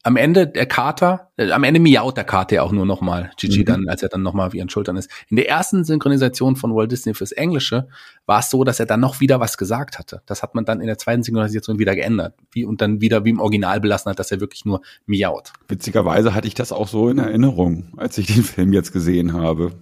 am 0.02 0.16
Ende 0.16 0.47
der 0.49 0.66
Kater, 0.66 1.30
äh, 1.37 1.50
am 1.52 1.64
Ende 1.64 1.78
miaut 1.78 2.16
der 2.16 2.25
Kater 2.25 2.56
ja 2.56 2.62
auch 2.62 2.73
nur 2.73 2.87
nochmal, 2.87 3.30
Gigi 3.37 3.61
mhm. 3.61 3.64
dann, 3.64 3.88
als 3.88 4.02
er 4.02 4.09
dann 4.09 4.23
nochmal 4.23 4.52
wie 4.52 4.61
an 4.61 4.68
Schultern 4.68 4.97
ist. 4.97 5.11
In 5.28 5.37
der 5.37 5.49
ersten 5.49 5.85
Synchronisation 5.85 6.56
von 6.56 6.75
Walt 6.75 6.90
Disney 6.90 7.14
fürs 7.14 7.32
Englische 7.32 7.88
war 8.26 8.40
es 8.40 8.50
so, 8.50 8.64
dass 8.64 8.80
er 8.80 8.87
dann 8.87 9.00
noch 9.00 9.21
wieder 9.21 9.38
was 9.38 9.56
gesagt 9.56 9.99
hatte. 9.99 10.23
Das 10.26 10.42
hat 10.42 10.54
man 10.54 10.64
dann 10.64 10.80
in 10.80 10.88
der 10.88 10.99
zweiten 10.99 11.23
Synchronisation 11.23 11.78
wieder 11.78 11.94
geändert. 11.94 12.35
Wie, 12.50 12.64
und 12.64 12.80
dann 12.80 13.00
wieder 13.00 13.25
wie 13.25 13.30
im 13.30 13.40
Original 13.40 13.80
belassen 13.80 14.11
hat, 14.11 14.18
dass 14.18 14.32
er 14.32 14.40
wirklich 14.40 14.64
nur 14.64 14.82
miaut. 15.06 15.52
Witzigerweise 15.68 16.35
hatte 16.35 16.49
ich 16.49 16.54
das 16.54 16.73
auch 16.73 16.88
so 16.88 17.09
in 17.09 17.18
Erinnerung, 17.18 17.92
als 17.97 18.18
ich 18.18 18.26
den 18.26 18.42
Film 18.42 18.73
jetzt 18.73 18.92
gesehen 18.92 19.35
habe, 19.35 19.73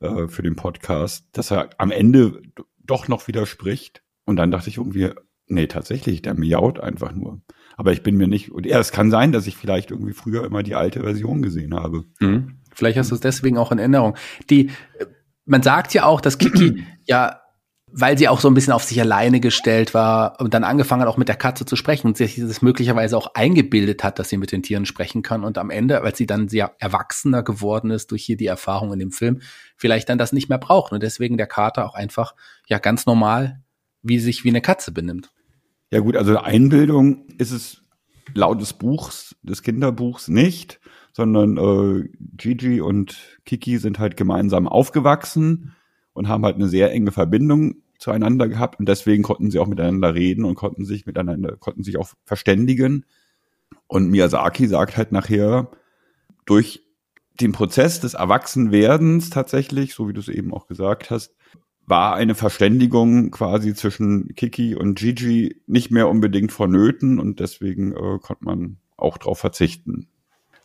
äh, 0.00 0.28
für 0.28 0.42
den 0.42 0.56
Podcast, 0.56 1.26
dass 1.32 1.50
er 1.50 1.70
am 1.76 1.90
Ende 1.90 2.40
doch 2.78 3.08
noch 3.08 3.28
widerspricht. 3.28 4.02
Und 4.24 4.36
dann 4.36 4.50
dachte 4.50 4.70
ich 4.70 4.78
irgendwie, 4.78 5.10
nee, 5.46 5.66
tatsächlich, 5.66 6.22
der 6.22 6.34
miaut 6.34 6.80
einfach 6.80 7.12
nur. 7.12 7.42
Aber 7.76 7.92
ich 7.92 8.02
bin 8.02 8.16
mir 8.16 8.28
nicht, 8.28 8.50
und 8.52 8.66
ja, 8.66 8.78
es 8.78 8.92
kann 8.92 9.10
sein, 9.10 9.32
dass 9.32 9.46
ich 9.46 9.56
vielleicht 9.56 9.90
irgendwie 9.90 10.12
früher 10.12 10.44
immer 10.44 10.62
die 10.62 10.74
alte 10.74 11.00
Version 11.00 11.42
gesehen 11.42 11.74
habe. 11.74 12.04
Mhm. 12.20 12.58
Vielleicht 12.72 12.98
hast 12.98 13.10
du 13.10 13.14
es 13.14 13.20
deswegen 13.20 13.58
auch 13.58 13.72
in 13.72 13.78
Erinnerung. 13.78 14.16
Die, 14.48 14.70
man 15.44 15.62
sagt 15.62 15.94
ja 15.94 16.04
auch, 16.04 16.20
dass 16.20 16.38
Kiki 16.38 16.84
ja, 17.04 17.40
weil 17.92 18.16
sie 18.16 18.28
auch 18.28 18.40
so 18.40 18.48
ein 18.48 18.54
bisschen 18.54 18.72
auf 18.72 18.84
sich 18.84 19.00
alleine 19.00 19.40
gestellt 19.40 19.94
war 19.94 20.40
und 20.40 20.54
dann 20.54 20.62
angefangen 20.62 21.02
hat, 21.02 21.08
auch 21.08 21.16
mit 21.16 21.28
der 21.28 21.36
Katze 21.36 21.64
zu 21.64 21.74
sprechen 21.74 22.06
und 22.06 22.16
sich 22.16 22.36
das 22.36 22.62
möglicherweise 22.62 23.16
auch 23.16 23.34
eingebildet 23.34 24.04
hat, 24.04 24.18
dass 24.18 24.28
sie 24.28 24.36
mit 24.36 24.52
den 24.52 24.62
Tieren 24.62 24.86
sprechen 24.86 25.22
kann 25.22 25.42
und 25.42 25.58
am 25.58 25.70
Ende, 25.70 26.02
als 26.02 26.18
sie 26.18 26.26
dann 26.26 26.48
sehr 26.48 26.76
erwachsener 26.78 27.42
geworden 27.42 27.90
ist 27.90 28.12
durch 28.12 28.24
hier 28.24 28.36
die 28.36 28.46
Erfahrung 28.46 28.92
in 28.92 29.00
dem 29.00 29.10
Film, 29.10 29.40
vielleicht 29.76 30.08
dann 30.08 30.18
das 30.18 30.32
nicht 30.32 30.48
mehr 30.48 30.58
braucht 30.58 30.92
und 30.92 31.02
deswegen 31.02 31.36
der 31.36 31.48
Kater 31.48 31.84
auch 31.84 31.94
einfach 31.94 32.34
ja 32.68 32.78
ganz 32.78 33.06
normal 33.06 33.60
wie 34.02 34.18
sich 34.18 34.44
wie 34.44 34.48
eine 34.48 34.62
Katze 34.62 34.92
benimmt. 34.92 35.30
Ja 35.90 36.00
gut, 36.00 36.16
also 36.16 36.38
Einbildung 36.38 37.26
ist 37.38 37.50
es 37.50 37.82
laut 38.34 38.60
des 38.60 38.74
Buchs, 38.74 39.36
des 39.42 39.62
Kinderbuchs 39.62 40.28
nicht, 40.28 40.80
sondern 41.12 41.56
äh, 41.56 42.08
Gigi 42.36 42.80
und 42.80 43.40
Kiki 43.44 43.78
sind 43.78 43.98
halt 43.98 44.16
gemeinsam 44.16 44.68
aufgewachsen 44.68 45.74
und 46.12 46.28
haben 46.28 46.44
halt 46.44 46.54
eine 46.56 46.68
sehr 46.68 46.92
enge 46.92 47.10
Verbindung 47.10 47.82
zueinander 47.98 48.48
gehabt 48.48 48.78
und 48.78 48.88
deswegen 48.88 49.22
konnten 49.22 49.50
sie 49.50 49.58
auch 49.58 49.66
miteinander 49.66 50.14
reden 50.14 50.44
und 50.44 50.54
konnten 50.54 50.84
sich 50.84 51.06
miteinander, 51.06 51.56
konnten 51.56 51.82
sich 51.82 51.98
auch 51.98 52.10
verständigen. 52.24 53.04
Und 53.88 54.08
Miyazaki 54.10 54.68
sagt 54.68 54.96
halt 54.96 55.12
nachher, 55.12 55.70
durch 56.46 56.84
den 57.40 57.52
Prozess 57.52 58.00
des 58.00 58.14
Erwachsenwerdens 58.14 59.30
tatsächlich, 59.30 59.94
so 59.94 60.08
wie 60.08 60.12
du 60.12 60.20
es 60.20 60.28
eben 60.28 60.54
auch 60.54 60.66
gesagt 60.66 61.10
hast, 61.10 61.34
war 61.90 62.14
eine 62.14 62.34
Verständigung 62.34 63.30
quasi 63.30 63.74
zwischen 63.74 64.34
Kiki 64.34 64.74
und 64.74 64.94
Gigi 64.94 65.60
nicht 65.66 65.90
mehr 65.90 66.08
unbedingt 66.08 66.52
vonnöten 66.52 67.18
und 67.18 67.40
deswegen 67.40 67.92
äh, 67.92 68.18
konnte 68.20 68.44
man 68.44 68.78
auch 68.96 69.18
darauf 69.18 69.38
verzichten. 69.38 70.08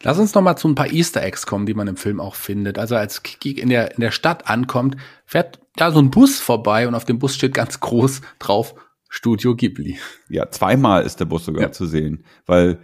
Lass 0.03 0.19
uns 0.19 0.33
noch 0.35 0.41
mal 0.41 0.55
zu 0.55 0.67
ein 0.67 0.75
paar 0.75 0.91
Easter 0.91 1.23
Eggs 1.23 1.45
kommen, 1.45 1.65
die 1.65 1.73
man 1.73 1.87
im 1.87 1.97
Film 1.97 2.19
auch 2.19 2.35
findet. 2.35 2.77
Also 2.77 2.95
als 2.95 3.23
Kiki 3.23 3.51
in 3.59 3.69
der, 3.69 3.95
in 3.95 4.01
der 4.01 4.11
Stadt 4.11 4.47
ankommt, 4.47 4.97
fährt 5.25 5.59
da 5.75 5.91
so 5.91 5.99
ein 5.99 6.11
Bus 6.11 6.39
vorbei 6.39 6.87
und 6.87 6.95
auf 6.95 7.05
dem 7.05 7.17
Bus 7.17 7.35
steht 7.35 7.53
ganz 7.53 7.79
groß 7.79 8.21
drauf 8.39 8.75
Studio 9.09 9.55
Ghibli. 9.55 9.97
Ja, 10.29 10.49
zweimal 10.51 11.03
ist 11.03 11.19
der 11.19 11.25
Bus 11.25 11.45
sogar 11.45 11.63
ja. 11.63 11.71
zu 11.71 11.85
sehen, 11.85 12.25
weil 12.45 12.79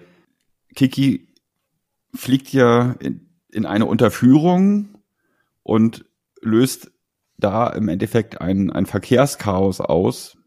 Kiki 0.76 1.28
fliegt 2.16 2.54
ja 2.54 2.94
in, 3.00 3.30
in 3.52 3.66
eine 3.66 3.86
Unterführung 3.86 4.90
und 5.64 6.06
löst 6.42 6.92
da 7.44 7.68
im 7.68 7.90
Endeffekt 7.90 8.42
ein, 8.42 8.72
ein 8.72 8.86
Verkehrschaos 8.86 9.82
aus 9.82 10.38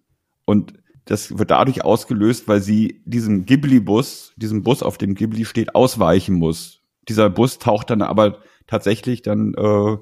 und 0.44 0.74
das 1.06 1.38
wird 1.38 1.50
dadurch 1.50 1.84
ausgelöst, 1.84 2.48
weil 2.48 2.62
sie 2.62 3.02
diesem 3.04 3.44
Ghibli-Bus, 3.44 4.32
diesem 4.36 4.62
Bus, 4.62 4.82
auf 4.82 4.96
dem 4.96 5.14
Ghibli 5.14 5.44
steht, 5.44 5.74
ausweichen 5.74 6.34
muss. 6.36 6.80
Dieser 7.08 7.28
Bus 7.28 7.58
taucht 7.58 7.90
dann 7.90 8.00
aber 8.00 8.38
tatsächlich 8.66 9.20
dann 9.20 9.52
äh, 9.54 9.96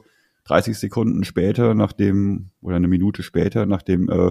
30 0.45 0.79
Sekunden 0.79 1.25
später, 1.25 1.75
nachdem, 1.75 2.51
oder 2.61 2.77
eine 2.77 2.89
Minute 2.89 3.25
später, 3.25 3.67
nachdem 3.67 4.09
äh, 4.09 4.31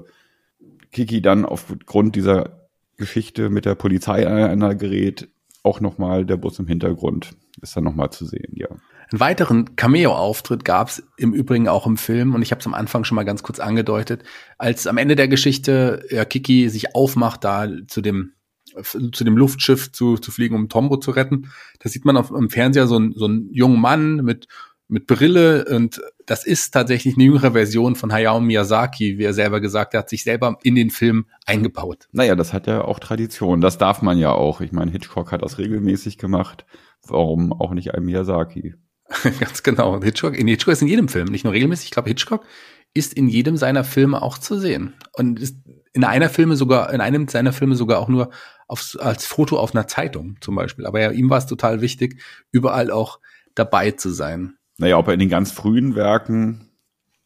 Kiki 0.91 1.21
dann 1.21 1.45
aufgrund 1.45 2.15
dieser 2.15 2.67
Geschichte 2.97 3.49
mit 3.49 3.65
der 3.65 3.75
Polizei 3.75 4.25
aneinander 4.25 4.75
gerät, 4.75 5.27
auch 5.63 5.79
nochmal 5.81 6.25
der 6.25 6.37
Bus 6.37 6.57
im 6.59 6.67
Hintergrund 6.67 7.35
ist 7.61 7.75
dann 7.75 7.83
nochmal 7.83 8.11
zu 8.11 8.25
sehen, 8.25 8.53
ja. 8.55 8.67
Einen 9.11 9.19
weiteren 9.19 9.75
Cameo-Auftritt 9.75 10.63
gab 10.63 10.87
es 10.87 11.03
im 11.17 11.33
Übrigen 11.33 11.67
auch 11.67 11.85
im 11.85 11.97
Film 11.97 12.33
und 12.33 12.41
ich 12.41 12.51
habe 12.51 12.61
es 12.61 12.67
am 12.67 12.73
Anfang 12.73 13.03
schon 13.03 13.15
mal 13.15 13.23
ganz 13.23 13.43
kurz 13.43 13.59
angedeutet, 13.59 14.23
als 14.57 14.87
am 14.87 14.97
Ende 14.97 15.15
der 15.15 15.27
Geschichte 15.27 16.05
ja, 16.09 16.23
Kiki 16.23 16.69
sich 16.69 16.95
aufmacht, 16.95 17.43
da 17.43 17.67
zu 17.87 18.01
dem 18.01 18.33
zu 18.85 19.25
dem 19.25 19.35
Luftschiff 19.35 19.91
zu, 19.91 20.15
zu 20.15 20.31
fliegen, 20.31 20.55
um 20.55 20.69
Tombo 20.69 20.95
zu 20.95 21.11
retten. 21.11 21.51
Da 21.79 21.89
sieht 21.89 22.05
man 22.05 22.15
auf 22.15 22.29
dem 22.29 22.49
Fernseher 22.49 22.87
so, 22.87 22.97
ein, 22.97 23.11
so 23.13 23.25
einen 23.25 23.53
jungen 23.53 23.81
Mann 23.81 24.17
mit 24.17 24.47
mit 24.91 25.07
Brille 25.07 25.65
und 25.69 26.01
das 26.25 26.45
ist 26.45 26.71
tatsächlich 26.71 27.15
eine 27.15 27.23
jüngere 27.23 27.53
Version 27.53 27.95
von 27.95 28.11
Hayao 28.11 28.41
Miyazaki, 28.41 29.17
wie 29.17 29.23
er 29.23 29.33
selber 29.33 29.61
gesagt 29.61 29.93
hat, 29.93 30.09
sich 30.09 30.23
selber 30.23 30.57
in 30.63 30.75
den 30.75 30.89
Film 30.89 31.27
eingebaut. 31.45 32.09
Naja, 32.11 32.35
das 32.35 32.51
hat 32.51 32.67
ja 32.67 32.83
auch 32.83 32.99
Tradition. 32.99 33.61
Das 33.61 33.77
darf 33.77 34.01
man 34.01 34.17
ja 34.17 34.31
auch. 34.33 34.59
Ich 34.59 34.73
meine, 34.73 34.91
Hitchcock 34.91 35.31
hat 35.31 35.43
das 35.43 35.57
regelmäßig 35.57 36.17
gemacht. 36.17 36.65
Warum 37.07 37.53
auch 37.53 37.71
nicht 37.73 37.93
ein 37.93 38.03
Miyazaki? 38.03 38.75
Ganz 39.39 39.63
genau. 39.63 40.01
Hitchcock, 40.01 40.37
in 40.37 40.47
Hitchcock 40.47 40.73
ist 40.73 40.81
in 40.81 40.87
jedem 40.87 41.07
Film, 41.07 41.27
nicht 41.27 41.43
nur 41.43 41.53
regelmäßig. 41.53 41.85
Ich 41.85 41.91
glaube, 41.91 42.09
Hitchcock 42.09 42.45
ist 42.93 43.13
in 43.13 43.27
jedem 43.27 43.57
seiner 43.57 43.83
Filme 43.83 44.21
auch 44.21 44.37
zu 44.37 44.59
sehen. 44.59 44.93
Und 45.13 45.39
ist 45.39 45.57
in 45.93 46.03
einer 46.03 46.29
Filme 46.29 46.55
sogar, 46.55 46.93
in 46.93 47.01
einem 47.01 47.27
seiner 47.27 47.53
Filme 47.53 47.75
sogar 47.75 47.99
auch 47.99 48.07
nur 48.07 48.31
aufs, 48.67 48.95
als 48.95 49.25
Foto 49.25 49.59
auf 49.59 49.75
einer 49.75 49.87
Zeitung 49.87 50.37
zum 50.41 50.55
Beispiel. 50.55 50.85
Aber 50.85 50.99
ja, 51.01 51.11
ihm 51.11 51.29
war 51.29 51.37
es 51.37 51.45
total 51.45 51.81
wichtig, 51.81 52.21
überall 52.51 52.91
auch 52.91 53.19
dabei 53.55 53.91
zu 53.91 54.09
sein. 54.09 54.55
Naja, 54.77 54.97
ob 54.97 55.07
er 55.07 55.13
in 55.13 55.19
den 55.19 55.29
ganz 55.29 55.51
frühen 55.51 55.95
Werken 55.95 56.69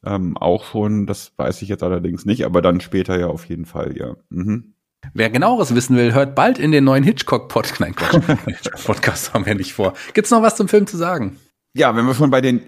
ähm, 0.04 0.38
auch 0.38 0.66
schon, 0.66 1.08
das 1.08 1.34
weiß 1.38 1.62
ich 1.62 1.70
jetzt 1.70 1.84
allerdings 1.84 2.26
nicht, 2.26 2.46
aber 2.46 2.62
dann 2.62 2.82
später 2.82 3.20
ja 3.20 3.28
auf 3.28 3.46
jeden 3.46 3.66
Fall, 3.66 3.98
ja. 3.98 4.16
Mhm. 4.30 4.74
Wer 5.14 5.30
genaueres 5.30 5.76
wissen 5.76 5.96
will, 5.98 6.14
hört 6.14 6.36
bald 6.36 6.58
in 6.58 6.72
den 6.72 6.84
neuen 6.84 7.04
Hitchcock-Podcast. 7.04 7.80
Nein, 7.80 7.96
Podcast 8.86 9.34
haben 9.34 9.46
wir 9.46 9.56
nicht 9.56 9.74
vor. 9.74 9.94
Gibt's 10.14 10.32
noch 10.32 10.42
was 10.42 10.56
zum 10.56 10.68
Film 10.68 10.88
zu 10.88 10.98
sagen? 10.98 11.38
Ja, 11.78 11.94
wenn 11.94 12.06
wir 12.06 12.14
schon 12.14 12.30
bei 12.30 12.40
den 12.40 12.62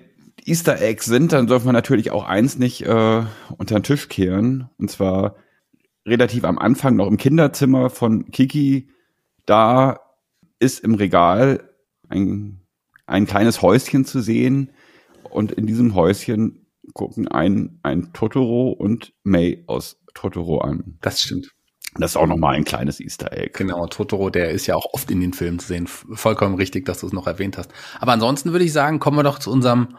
Easter 0.43 0.81
Eggs 0.81 1.05
sind, 1.05 1.31
dann 1.31 1.47
dürfen 1.47 1.65
wir 1.67 1.71
natürlich 1.71 2.11
auch 2.11 2.25
eins 2.25 2.57
nicht 2.57 2.81
äh, 2.81 3.23
unter 3.57 3.79
den 3.79 3.83
Tisch 3.83 4.09
kehren. 4.09 4.69
Und 4.77 4.91
zwar 4.91 5.37
relativ 6.05 6.43
am 6.43 6.59
Anfang 6.59 6.97
noch 6.97 7.07
im 7.07 7.15
Kinderzimmer 7.15 7.89
von 7.89 8.31
Kiki. 8.31 8.89
Da 9.45 10.01
ist 10.59 10.81
im 10.81 10.95
Regal 10.95 11.69
ein, 12.09 12.59
ein 13.05 13.25
kleines 13.25 13.61
Häuschen 13.61 14.03
zu 14.03 14.19
sehen. 14.19 14.71
Und 15.29 15.53
in 15.53 15.67
diesem 15.67 15.95
Häuschen 15.95 16.67
gucken 16.93 17.29
ein, 17.29 17.79
ein 17.83 18.11
Totoro 18.11 18.71
und 18.71 19.13
May 19.23 19.63
aus 19.67 20.01
Totoro 20.15 20.59
an. 20.59 20.97
Das 20.99 21.21
stimmt. 21.21 21.55
Das 21.99 22.11
ist 22.11 22.17
auch 22.17 22.27
nochmal 22.27 22.55
ein 22.55 22.65
kleines 22.65 22.99
Easter 22.99 23.31
Egg. 23.31 23.51
Genau, 23.53 23.87
Totoro, 23.87 24.29
der 24.29 24.51
ist 24.51 24.67
ja 24.67 24.75
auch 24.75 24.93
oft 24.93 25.09
in 25.11 25.19
den 25.19 25.33
Filmen 25.33 25.59
zu 25.59 25.67
sehen. 25.67 25.87
Vollkommen 25.87 26.55
richtig, 26.55 26.85
dass 26.85 26.99
du 26.99 27.07
es 27.07 27.13
noch 27.13 27.27
erwähnt 27.27 27.57
hast. 27.57 27.71
Aber 27.99 28.13
ansonsten 28.13 28.51
würde 28.51 28.65
ich 28.65 28.73
sagen, 28.73 28.99
kommen 28.99 29.17
wir 29.17 29.23
doch 29.23 29.39
zu 29.39 29.51
unserem 29.51 29.97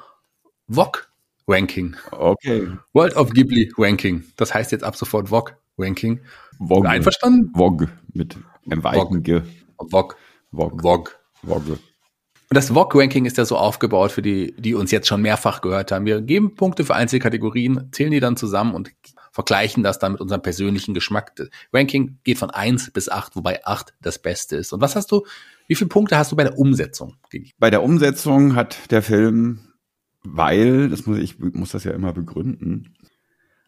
VOG 0.68 1.08
Ranking. 1.48 1.96
Okay. 2.10 2.68
World 2.92 3.16
of 3.16 3.30
Ghibli 3.30 3.72
Ranking. 3.78 4.24
Das 4.36 4.52
heißt 4.52 4.70
jetzt 4.70 4.84
ab 4.84 4.96
sofort 4.96 5.30
VOG 5.30 5.56
Ranking. 5.78 6.20
VOG. 6.58 6.86
Einverstanden? 6.86 7.52
VOG 7.54 7.88
mit 8.12 8.36
einem 8.70 8.84
weiten 8.84 9.22
G. 9.22 9.40
VOG. 9.78 10.16
VOG. 10.52 10.82
VOG. 10.82 11.18
VOG. 11.42 11.78
Und 12.50 12.56
das 12.56 12.70
VOG-Ranking 12.70 13.26
ist 13.26 13.36
ja 13.36 13.44
so 13.44 13.58
aufgebaut 13.58 14.10
für 14.10 14.22
die, 14.22 14.54
die 14.56 14.74
uns 14.74 14.90
jetzt 14.90 15.06
schon 15.06 15.20
mehrfach 15.20 15.60
gehört 15.60 15.92
haben. 15.92 16.06
Wir 16.06 16.22
geben 16.22 16.54
Punkte 16.54 16.84
für 16.84 16.94
Einzelkategorien, 16.94 17.90
zählen 17.92 18.10
die 18.10 18.20
dann 18.20 18.38
zusammen 18.38 18.74
und 18.74 18.90
vergleichen 19.38 19.84
das 19.84 20.00
dann 20.00 20.12
mit 20.12 20.20
unserem 20.20 20.42
persönlichen 20.42 20.94
Geschmack. 20.94 21.32
Ranking 21.72 22.18
geht 22.24 22.38
von 22.38 22.50
eins 22.50 22.90
bis 22.90 23.08
acht, 23.08 23.36
wobei 23.36 23.64
acht 23.64 23.94
das 24.02 24.20
Beste 24.20 24.56
ist. 24.56 24.72
Und 24.72 24.80
was 24.80 24.96
hast 24.96 25.12
du, 25.12 25.24
wie 25.68 25.76
viele 25.76 25.86
Punkte 25.86 26.18
hast 26.18 26.32
du 26.32 26.36
bei 26.36 26.42
der 26.42 26.58
Umsetzung 26.58 27.14
gegeben? 27.30 27.52
Bei 27.56 27.70
der 27.70 27.84
Umsetzung 27.84 28.56
hat 28.56 28.90
der 28.90 29.00
Film, 29.00 29.60
weil, 30.24 30.88
das 30.88 31.06
muss 31.06 31.18
ich 31.18 31.38
muss 31.38 31.70
das 31.70 31.84
ja 31.84 31.92
immer 31.92 32.12
begründen, 32.12 32.96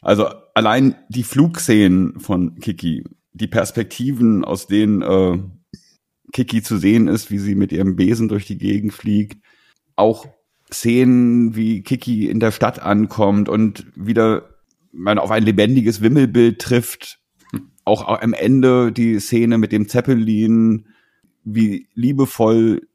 Also 0.03 0.27
allein 0.57 0.97
die 1.09 1.23
Flugszenen 1.23 2.19
von 2.19 2.59
Kiki, 2.59 3.05
die 3.33 3.47
Perspektiven, 3.47 4.45
aus 4.45 4.67
denen 4.67 5.03
äh, 5.03 5.39
Kiki 6.33 6.63
zu 6.63 6.79
sehen 6.79 7.07
ist, 7.07 7.31
wie 7.31 7.39
sie 7.39 7.55
mit 7.55 7.71
ihrem 7.71 7.95
Besen 7.95 8.27
durch 8.27 8.45
die 8.45 8.59
Gegend 8.59 8.93
fliegt, 8.93 9.41
auch 9.95 10.27
Szenen, 10.73 11.55
wie 11.55 11.85
Kiki 11.85 12.29
in 12.29 12.41
der 12.41 12.51
Stadt 12.51 12.81
ankommt 12.81 13.49
und 13.49 13.87
wieder 13.95 14.51
man 14.93 15.19
auf 15.19 15.31
ein 15.31 15.43
lebendiges 15.43 16.01
Wimmelbild 16.01 16.61
trifft. 16.61 17.21
Auch 17.85 18.07
am 18.07 18.35
Ende 18.35 18.93
die 18.93 19.19
Szene 19.19 19.59
mit 19.59 19.73
dem 19.73 19.89
Zeppelin, 19.89 20.87
wie 21.45 21.89
liebevoll 21.95 22.89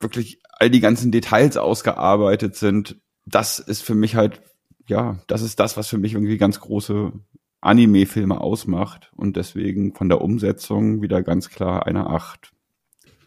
wirklich 0.00 0.40
all 0.58 0.70
die 0.70 0.80
ganzen 0.80 1.10
Details 1.10 1.56
ausgearbeitet 1.56 2.56
sind. 2.56 3.00
Das 3.24 3.58
ist 3.58 3.82
für 3.82 3.94
mich 3.94 4.16
halt, 4.16 4.42
ja, 4.86 5.20
das 5.26 5.42
ist 5.42 5.60
das, 5.60 5.76
was 5.76 5.88
für 5.88 5.98
mich 5.98 6.14
irgendwie 6.14 6.38
ganz 6.38 6.60
große 6.60 7.12
Anime-Filme 7.60 8.40
ausmacht 8.40 9.12
und 9.14 9.36
deswegen 9.36 9.94
von 9.94 10.08
der 10.08 10.20
Umsetzung 10.20 11.00
wieder 11.00 11.22
ganz 11.22 11.48
klar 11.48 11.86
eine 11.86 12.08
Acht. 12.08 12.52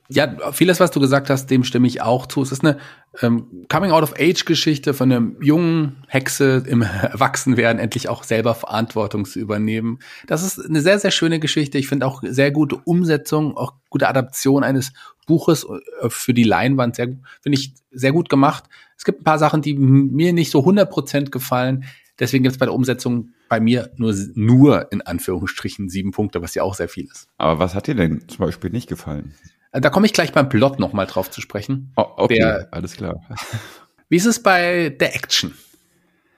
Ja, 0.07 0.51
vieles, 0.51 0.79
was 0.79 0.91
du 0.91 0.99
gesagt 0.99 1.31
hast, 1.31 1.47
dem 1.47 1.63
stimme 1.63 1.87
ich 1.87 2.01
auch 2.01 2.27
zu. 2.27 2.43
Es 2.43 2.51
ist 2.51 2.63
eine 2.63 2.77
ähm, 3.21 3.65
Coming-out-of-Age-Geschichte 3.69 4.93
von 4.93 5.11
einer 5.11 5.31
jungen 5.41 6.03
Hexe 6.07 6.63
im 6.67 6.83
Erwachsenwerden 6.83 7.79
endlich 7.79 8.07
auch 8.07 8.23
selber 8.23 8.53
Verantwortung 8.53 9.25
zu 9.25 9.39
übernehmen. 9.39 9.99
Das 10.27 10.43
ist 10.43 10.63
eine 10.63 10.81
sehr, 10.81 10.99
sehr 10.99 11.09
schöne 11.09 11.39
Geschichte. 11.39 11.79
Ich 11.79 11.87
finde 11.87 12.05
auch 12.05 12.21
sehr 12.23 12.51
gute 12.51 12.75
Umsetzung, 12.75 13.57
auch 13.57 13.73
gute 13.89 14.07
Adaption 14.07 14.63
eines 14.63 14.93
Buches 15.25 15.65
äh, 15.65 16.09
für 16.09 16.35
die 16.35 16.43
Leinwand. 16.43 16.97
Sehr, 16.97 17.07
finde 17.41 17.57
ich 17.57 17.73
sehr 17.91 18.11
gut 18.11 18.29
gemacht. 18.29 18.65
Es 18.97 19.05
gibt 19.05 19.21
ein 19.21 19.25
paar 19.25 19.39
Sachen, 19.39 19.63
die 19.63 19.73
mir 19.73 20.33
nicht 20.33 20.51
so 20.51 20.59
100% 20.59 21.31
gefallen. 21.31 21.85
Deswegen 22.19 22.43
gibt 22.43 22.53
es 22.53 22.59
bei 22.59 22.65
der 22.65 22.75
Umsetzung 22.75 23.33
bei 23.49 23.59
mir 23.59 23.91
nur, 23.97 24.15
nur 24.35 24.91
in 24.91 25.01
Anführungsstrichen 25.01 25.89
sieben 25.89 26.11
Punkte, 26.11 26.41
was 26.41 26.55
ja 26.55 26.63
auch 26.63 26.75
sehr 26.75 26.89
viel 26.89 27.05
ist. 27.05 27.27
Aber 27.37 27.59
was 27.59 27.75
hat 27.75 27.87
dir 27.87 27.95
denn 27.95 28.27
zum 28.27 28.45
Beispiel 28.45 28.69
nicht 28.69 28.87
gefallen? 28.87 29.33
Da 29.81 29.89
komme 29.89 30.05
ich 30.05 30.13
gleich 30.13 30.31
beim 30.31 30.49
Plot 30.49 30.79
nochmal 30.79 31.05
drauf 31.05 31.29
zu 31.29 31.41
sprechen. 31.41 31.91
Oh, 31.97 32.05
okay, 32.17 32.35
der, 32.35 32.67
alles 32.71 32.95
klar. 32.95 33.21
Wie 34.09 34.15
ist 34.15 34.25
es 34.25 34.41
bei 34.41 34.89
der 34.89 35.15
Action? 35.15 35.53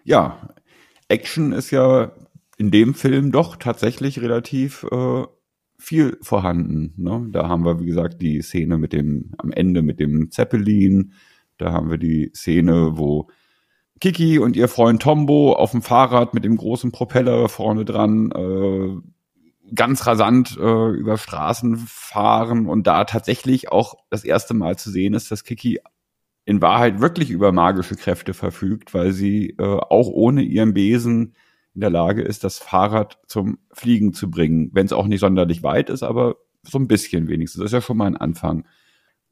Ja, 0.04 0.50
Action 1.08 1.52
ist 1.52 1.72
ja 1.72 2.12
in 2.58 2.72
dem 2.72 2.94
Film 2.94 3.32
doch 3.32 3.58
tatsächlich 3.58 4.22
relativ 4.22 4.86
äh, 4.92 5.24
viel 5.78 6.18
vorhanden. 6.22 6.94
Ne? 6.98 7.28
Da 7.32 7.48
haben 7.48 7.66
wir, 7.66 7.80
wie 7.80 7.86
gesagt, 7.86 8.22
die 8.22 8.42
Szene 8.42 8.78
mit 8.78 8.94
dem, 8.94 9.32
am 9.38 9.52
Ende 9.52 9.82
mit 9.82 10.00
dem 10.00 10.32
Zeppelin. 10.32 11.14
Da 11.58 11.72
haben 11.72 11.90
wir 11.90 11.98
die 11.98 12.32
Szene, 12.34 12.98
wo 12.98 13.30
Kiki 14.00 14.40
und 14.40 14.56
ihr 14.56 14.68
Freund 14.68 15.02
Tombo 15.02 15.54
auf 15.54 15.72
dem 15.72 15.82
Fahrrad 15.82 16.34
mit 16.34 16.44
dem 16.44 16.58
großen 16.58 16.92
Propeller 16.92 17.50
vorne 17.50 17.86
dran 17.86 18.32
äh, 18.32 19.17
ganz 19.74 20.06
rasant 20.06 20.58
äh, 20.58 20.90
über 20.90 21.18
Straßen 21.18 21.78
fahren 21.78 22.68
und 22.68 22.88
da 22.88 23.04
tatsächlich 23.06 23.72
auch 23.72 23.96
das 24.10 24.24
erste 24.24 24.54
Mal 24.54 24.78
zu 24.78 24.90
sehen 24.90 25.14
ist, 25.14 25.32
dass 25.32 25.44
Kiki 25.44 25.80
in 26.46 26.62
Wahrheit 26.62 27.02
wirklich 27.02 27.30
über 27.30 27.52
magische 27.52 27.96
Kräfte 27.96 28.34
verfügt, 28.34 28.94
weil 28.94 29.12
sie 29.12 29.56
äh, 29.60 29.64
auch 29.64 30.08
ohne 30.08 30.44
ihren 30.44 30.74
Besen 30.74 31.36
in 31.76 31.82
der 31.82 31.90
Lage 31.90 32.22
ist, 32.22 32.44
das 32.44 32.58
Fahrrad 32.58 33.20
zum 33.28 33.60
Fliegen 33.72 34.14
zu 34.14 34.32
bringen. 34.32 34.70
Wenn 34.74 34.86
es 34.86 34.94
auch 34.94 35.08
nicht 35.08 35.20
sonderlich 35.20 35.62
weit 35.62 35.90
ist, 35.90 36.04
aber 36.04 36.38
so 36.64 36.80
ein 36.80 36.88
bisschen 36.88 37.28
wenigstens. 37.28 37.60
Das 37.62 37.68
ist 37.68 37.74
ja 37.74 37.82
schon 37.82 37.98
mal 37.98 38.08
ein 38.08 38.18
Anfang. 38.18 38.66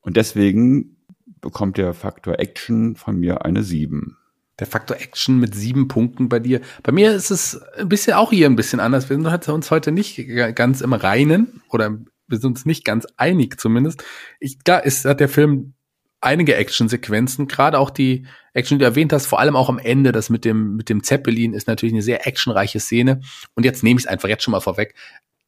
Und 0.02 0.18
deswegen 0.18 0.98
bekommt 1.42 1.78
der 1.78 1.94
Faktor 1.94 2.40
Action 2.40 2.96
von 2.96 3.18
mir 3.18 3.46
eine 3.46 3.64
7 3.64 4.18
der 4.60 4.68
Faktor 4.68 4.98
Action 4.98 5.40
mit 5.40 5.54
sieben 5.54 5.88
Punkten 5.88 6.30
bei 6.30 6.40
dir. 6.40 6.62
Bei 6.84 6.92
mir 6.92 7.12
ist 7.14 7.32
es 7.32 7.62
ein 7.78 7.90
bisschen 7.90 8.14
auch 8.14 8.32
hier 8.32 8.48
ein 8.48 8.56
bisschen 8.56 8.80
anders. 8.80 9.10
Wir 9.10 9.18
sind 9.18 9.50
uns 9.50 9.72
heute 9.72 9.92
nicht 9.92 10.22
ganz 10.56 10.82
im 10.82 10.94
Reinen 10.94 11.62
oder 11.70 11.98
wir 12.28 12.38
sind 12.40 12.52
uns 12.52 12.66
nicht 12.66 12.86
ganz 12.86 13.06
einig 13.18 13.60
zumindest. 13.60 14.04
Ich, 14.40 14.64
klar, 14.64 14.86
ist, 14.86 15.06
hat 15.06 15.20
der 15.20 15.30
Film 15.30 15.74
einige 16.22 16.56
Actionsequenzen, 16.56 17.48
gerade 17.48 17.78
auch 17.78 17.90
die 17.90 18.26
Action, 18.54 18.78
die 18.78 18.84
du 18.84 18.90
erwähnt 18.90 19.14
hast, 19.14 19.28
vor 19.28 19.40
allem 19.40 19.56
auch 19.56 19.70
am 19.70 19.78
Ende, 19.78 20.12
das 20.12 20.30
mit 20.30 20.46
dem, 20.46 20.76
mit 20.76 20.90
dem 20.90 21.04
Zeppelin 21.04 21.54
ist 21.54 21.68
natürlich 21.68 21.94
eine 21.94 22.02
sehr 22.02 22.26
actionreiche 22.26 22.80
Szene. 22.80 23.22
Und 23.54 23.64
jetzt 23.64 23.84
nehme 23.84 24.00
ich 24.00 24.06
es 24.06 24.10
einfach 24.10 24.30
jetzt 24.30 24.44
schon 24.44 24.54
mal 24.54 24.62
vorweg. 24.62 24.96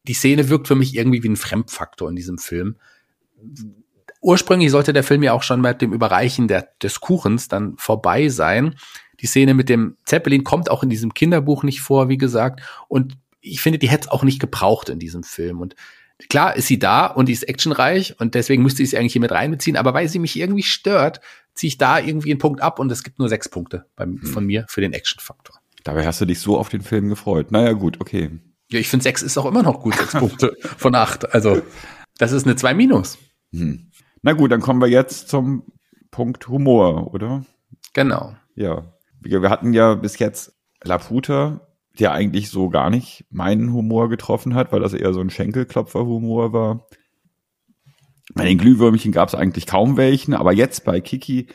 Die 0.04 0.14
Szene 0.14 0.50
wirkt 0.50 0.68
für 0.68 0.76
mich 0.76 0.96
irgendwie 0.96 1.24
wie 1.24 1.30
ein 1.30 1.36
Fremdfaktor 1.36 2.10
in 2.10 2.16
diesem 2.16 2.38
Film 2.38 2.78
ursprünglich 4.22 4.72
sollte 4.72 4.94
der 4.94 5.04
Film 5.04 5.24
ja 5.24 5.34
auch 5.34 5.44
schon 5.44 5.62
mit 5.62 5.82
dem 5.82 5.94
Überreichen 5.94 6.48
der, 6.48 6.70
des 6.82 7.00
Kuchens 7.00 7.48
dann 7.48 7.78
vorbei 7.78 8.30
sein. 8.30 8.76
Die 9.20 9.28
Szene 9.28 9.54
mit 9.54 9.70
dem 9.70 9.98
Zeppelin 10.06 10.44
kommt 10.44 10.70
auch 10.70 10.84
in 10.84 10.90
diesem 10.90 11.14
Kinderbuch 11.14 11.64
nicht 11.64 11.82
vor, 11.82 12.10
wie 12.10 12.18
gesagt. 12.18 12.62
Und 12.88 13.18
ich 13.42 13.62
finde, 13.62 13.80
die 13.80 13.90
hätte 13.90 14.08
es 14.08 14.12
auch 14.12 14.24
nicht 14.24 14.40
gebraucht 14.40 14.90
in 14.90 15.00
diesem 15.00 15.24
Film. 15.24 15.60
Und 15.60 15.76
klar 16.30 16.56
ist 16.56 16.68
sie 16.68 16.80
da 16.80 17.06
und 17.08 17.28
die 17.28 17.34
ist 17.34 17.48
actionreich 17.48 18.20
und 18.20 18.36
deswegen 18.36 18.64
müsste 18.64 18.84
ich 18.84 18.92
sie 18.92 18.98
eigentlich 18.98 19.14
hier 19.14 19.22
mit 19.22 19.32
reinbeziehen. 19.32 19.78
Aber 19.78 19.94
weil 19.94 20.08
sie 20.08 20.20
mich 20.20 20.38
irgendwie 20.38 20.64
stört, 20.64 21.22
ziehe 21.54 21.70
ich 21.70 21.78
da 21.78 22.00
irgendwie 22.00 22.32
einen 22.32 22.40
Punkt 22.40 22.62
ab 22.62 22.80
und 22.80 22.92
es 22.92 23.04
gibt 23.04 23.20
nur 23.20 23.30
sechs 23.30 23.50
Punkte 23.50 23.86
beim, 23.96 24.22
hm. 24.22 24.28
von 24.28 24.46
mir 24.46 24.66
für 24.70 24.82
den 24.82 24.94
Actionfaktor. 24.94 25.60
Dabei 25.84 26.06
hast 26.06 26.20
du 26.22 26.26
dich 26.26 26.40
so 26.40 26.58
auf 26.58 26.70
den 26.70 26.82
Film 26.82 27.10
gefreut. 27.10 27.52
Naja, 27.52 27.72
gut, 27.72 28.02
okay. 28.02 28.32
Ja, 28.70 28.80
ich 28.80 28.90
finde 28.90 29.04
sechs 29.04 29.22
ist 29.22 29.38
auch 29.38 29.46
immer 29.46 29.64
noch 29.64 29.82
gut, 29.82 29.96
sechs 29.96 30.12
Punkte 30.12 30.56
von 30.78 30.94
acht. 30.96 31.34
Also, 31.34 31.62
das 32.18 32.34
ist 32.34 32.46
eine 32.46 32.56
zwei 32.56 32.74
minus. 32.74 33.18
Hm. 33.54 33.90
Na 34.28 34.34
gut, 34.34 34.52
dann 34.52 34.60
kommen 34.60 34.82
wir 34.82 34.90
jetzt 34.90 35.30
zum 35.30 35.64
Punkt 36.12 36.50
Humor, 36.50 37.14
oder? 37.14 37.46
Genau. 37.94 38.36
Ja. 38.56 38.92
Wir 39.22 39.50
hatten 39.50 39.72
ja 39.72 39.96
bis 39.96 40.20
jetzt 40.20 40.54
Laputa, 40.84 41.62
der 41.98 42.12
eigentlich 42.12 42.50
so 42.50 42.68
gar 42.68 42.90
nicht 42.90 43.24
meinen 43.30 43.72
Humor 43.72 44.10
getroffen 44.10 44.54
hat, 44.54 44.74
weil 44.74 44.82
das 44.82 44.92
eher 44.92 45.14
so 45.14 45.22
ein 45.22 45.30
Schenkelklopfer-Humor 45.30 46.52
war. 46.52 46.90
Bei 48.34 48.44
den 48.44 48.58
Glühwürmchen 48.58 49.14
gab 49.14 49.30
es 49.30 49.34
eigentlich 49.34 49.66
kaum 49.66 49.96
welchen, 49.96 50.34
aber 50.34 50.52
jetzt 50.52 50.84
bei 50.84 51.00
Kiki 51.00 51.48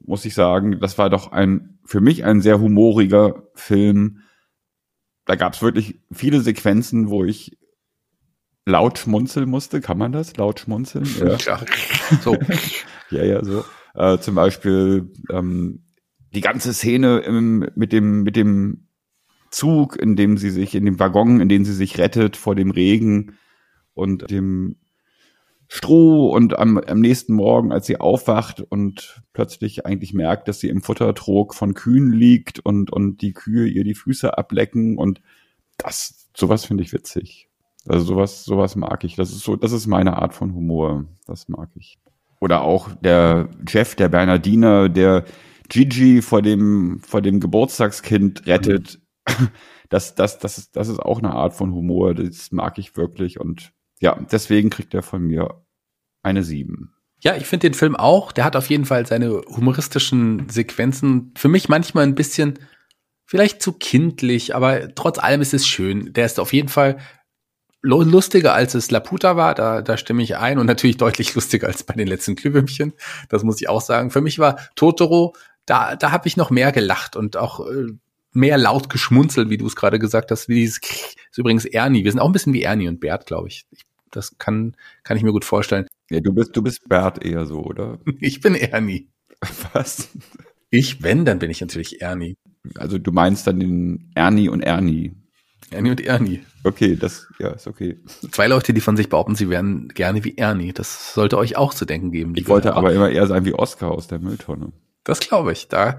muss 0.00 0.24
ich 0.24 0.32
sagen, 0.32 0.80
das 0.80 0.96
war 0.96 1.10
doch 1.10 1.32
ein 1.32 1.80
für 1.84 2.00
mich 2.00 2.24
ein 2.24 2.40
sehr 2.40 2.60
humoriger 2.60 3.42
Film. 3.52 4.20
Da 5.26 5.34
gab 5.34 5.52
es 5.52 5.60
wirklich 5.60 6.00
viele 6.10 6.40
Sequenzen, 6.40 7.10
wo 7.10 7.24
ich 7.24 7.58
laut 8.66 8.98
schmunzeln 8.98 9.48
musste. 9.48 9.80
Kann 9.80 9.98
man 9.98 10.12
das? 10.12 10.36
Laut 10.36 10.60
schmunzeln? 10.60 11.04
Ja. 11.18 11.36
ja. 11.36 11.60
So. 12.22 12.36
ja, 13.10 13.24
ja, 13.24 13.44
so. 13.44 13.64
Äh, 13.94 14.18
zum 14.18 14.34
Beispiel 14.34 15.12
ähm, 15.30 15.84
die 16.34 16.40
ganze 16.40 16.72
Szene 16.72 17.18
im, 17.18 17.68
mit 17.74 17.92
dem 17.92 18.22
mit 18.22 18.36
dem 18.36 18.88
Zug, 19.50 19.96
in 19.96 20.16
dem 20.16 20.36
sie 20.36 20.50
sich, 20.50 20.74
in 20.74 20.84
dem 20.84 20.98
Waggon, 20.98 21.40
in 21.40 21.48
dem 21.48 21.64
sie 21.64 21.74
sich 21.74 21.98
rettet 21.98 22.36
vor 22.36 22.56
dem 22.56 22.72
Regen 22.72 23.36
und 23.94 24.30
dem 24.30 24.76
Stroh 25.68 26.28
und 26.30 26.58
am, 26.58 26.76
am 26.76 27.00
nächsten 27.00 27.34
Morgen, 27.34 27.72
als 27.72 27.86
sie 27.86 27.98
aufwacht 27.98 28.60
und 28.60 29.22
plötzlich 29.32 29.86
eigentlich 29.86 30.12
merkt, 30.12 30.48
dass 30.48 30.60
sie 30.60 30.68
im 30.68 30.82
Futtertrog 30.82 31.54
von 31.54 31.74
Kühen 31.74 32.12
liegt 32.12 32.58
und, 32.58 32.92
und 32.92 33.22
die 33.22 33.32
Kühe 33.32 33.66
ihr 33.66 33.84
die 33.84 33.94
Füße 33.94 34.36
ablecken 34.36 34.98
und 34.98 35.20
das, 35.78 36.28
sowas 36.36 36.64
finde 36.64 36.82
ich 36.82 36.92
witzig. 36.92 37.48
Also 37.86 38.04
sowas, 38.06 38.44
sowas 38.44 38.76
mag 38.76 39.04
ich. 39.04 39.16
Das 39.16 39.30
ist 39.30 39.40
so, 39.40 39.56
das 39.56 39.72
ist 39.72 39.86
meine 39.86 40.16
Art 40.16 40.34
von 40.34 40.54
Humor. 40.54 41.04
Das 41.26 41.48
mag 41.48 41.70
ich. 41.74 41.98
Oder 42.40 42.62
auch 42.62 42.90
der 43.00 43.48
Jeff, 43.66 43.94
der 43.94 44.08
Bernardiner, 44.08 44.88
der 44.88 45.24
Gigi 45.68 46.22
vor 46.22 46.42
dem, 46.42 47.00
vor 47.00 47.22
dem 47.22 47.40
Geburtstagskind 47.40 48.46
rettet. 48.46 49.00
Das, 49.90 50.14
das, 50.14 50.38
das 50.38 50.58
ist, 50.58 50.76
das 50.76 50.88
ist 50.88 50.98
auch 50.98 51.18
eine 51.18 51.34
Art 51.34 51.54
von 51.54 51.72
Humor. 51.72 52.14
Das 52.14 52.50
mag 52.50 52.78
ich 52.78 52.96
wirklich. 52.96 53.38
Und 53.38 53.70
ja, 54.00 54.18
deswegen 54.32 54.70
kriegt 54.70 54.92
er 54.92 55.02
von 55.02 55.22
mir 55.22 55.62
eine 56.22 56.42
sieben. 56.42 56.94
Ja, 57.20 57.36
ich 57.36 57.46
finde 57.46 57.68
den 57.68 57.74
Film 57.74 57.94
auch. 57.94 58.32
Der 58.32 58.44
hat 58.44 58.56
auf 58.56 58.70
jeden 58.70 58.86
Fall 58.86 59.06
seine 59.06 59.42
humoristischen 59.42 60.48
Sequenzen. 60.48 61.32
Für 61.36 61.48
mich 61.48 61.68
manchmal 61.68 62.04
ein 62.04 62.14
bisschen 62.14 62.58
vielleicht 63.24 63.62
zu 63.62 63.72
kindlich, 63.72 64.54
aber 64.54 64.94
trotz 64.94 65.18
allem 65.18 65.40
ist 65.40 65.54
es 65.54 65.66
schön. 65.66 66.12
Der 66.12 66.26
ist 66.26 66.40
auf 66.40 66.52
jeden 66.52 66.68
Fall 66.68 66.98
lustiger 67.84 68.54
als 68.54 68.74
es 68.74 68.90
Laputa 68.90 69.36
war, 69.36 69.54
da, 69.54 69.82
da 69.82 69.96
stimme 69.96 70.22
ich 70.22 70.36
ein 70.36 70.58
und 70.58 70.66
natürlich 70.66 70.96
deutlich 70.96 71.34
lustiger 71.34 71.66
als 71.66 71.84
bei 71.84 71.94
den 71.94 72.08
letzten 72.08 72.34
Glühwürmchen. 72.34 72.94
Das 73.28 73.44
muss 73.44 73.60
ich 73.60 73.68
auch 73.68 73.80
sagen. 73.80 74.10
Für 74.10 74.20
mich 74.20 74.38
war 74.38 74.58
Totoro, 74.74 75.34
da, 75.66 75.96
da 75.96 76.10
habe 76.10 76.26
ich 76.28 76.36
noch 76.36 76.50
mehr 76.50 76.72
gelacht 76.72 77.16
und 77.16 77.36
auch 77.36 77.60
äh, 77.68 77.92
mehr 78.32 78.58
laut 78.58 78.90
geschmunzelt, 78.90 79.50
wie 79.50 79.58
du 79.58 79.66
es 79.66 79.76
gerade 79.76 79.98
gesagt 79.98 80.30
hast, 80.30 80.48
wie 80.48 80.54
dieses 80.56 80.78
ist 80.78 81.38
übrigens 81.38 81.64
Ernie. 81.64 82.04
Wir 82.04 82.10
sind 82.10 82.20
auch 82.20 82.28
ein 82.28 82.32
bisschen 82.32 82.52
wie 82.52 82.62
Ernie 82.62 82.88
und 82.88 83.00
Bert, 83.00 83.26
glaube 83.26 83.48
ich. 83.48 83.66
ich. 83.70 83.84
Das 84.10 84.38
kann, 84.38 84.76
kann 85.02 85.16
ich 85.16 85.22
mir 85.22 85.32
gut 85.32 85.44
vorstellen. 85.44 85.86
Ja, 86.10 86.20
du 86.20 86.32
bist, 86.32 86.56
du 86.56 86.62
bist 86.62 86.88
Bert 86.88 87.24
eher 87.24 87.46
so, 87.46 87.64
oder? 87.64 87.98
Ich 88.20 88.40
bin 88.40 88.54
Ernie. 88.54 89.08
Was? 89.72 90.08
Ich, 90.70 91.02
wenn, 91.02 91.24
dann 91.24 91.38
bin 91.38 91.50
ich 91.50 91.60
natürlich 91.60 92.00
Ernie. 92.00 92.36
Also 92.76 92.98
du 92.98 93.12
meinst 93.12 93.46
dann 93.46 93.60
den 93.60 94.10
Ernie 94.14 94.48
und 94.48 94.62
Ernie. 94.62 95.14
Ernie 95.70 95.90
und 95.90 96.00
Ernie. 96.00 96.44
Okay, 96.62 96.96
das, 96.96 97.26
ja, 97.38 97.50
ist 97.50 97.66
okay. 97.66 97.98
Zwei 98.30 98.46
Leute, 98.46 98.72
die 98.72 98.80
von 98.80 98.96
sich 98.96 99.08
behaupten, 99.08 99.34
sie 99.34 99.50
wären 99.50 99.88
gerne 99.88 100.24
wie 100.24 100.36
Ernie. 100.36 100.72
Das 100.72 101.14
sollte 101.14 101.38
euch 101.38 101.56
auch 101.56 101.74
zu 101.74 101.84
denken 101.84 102.10
geben. 102.12 102.32
Ich 102.36 102.48
wollte 102.48 102.74
aber 102.74 102.92
immer 102.92 103.10
eher 103.10 103.26
sein 103.26 103.44
wie 103.44 103.54
Oscar 103.54 103.90
aus 103.90 104.06
der 104.06 104.18
Mülltonne. 104.18 104.72
Das 105.04 105.20
glaube 105.20 105.52
ich. 105.52 105.68
Da 105.68 105.98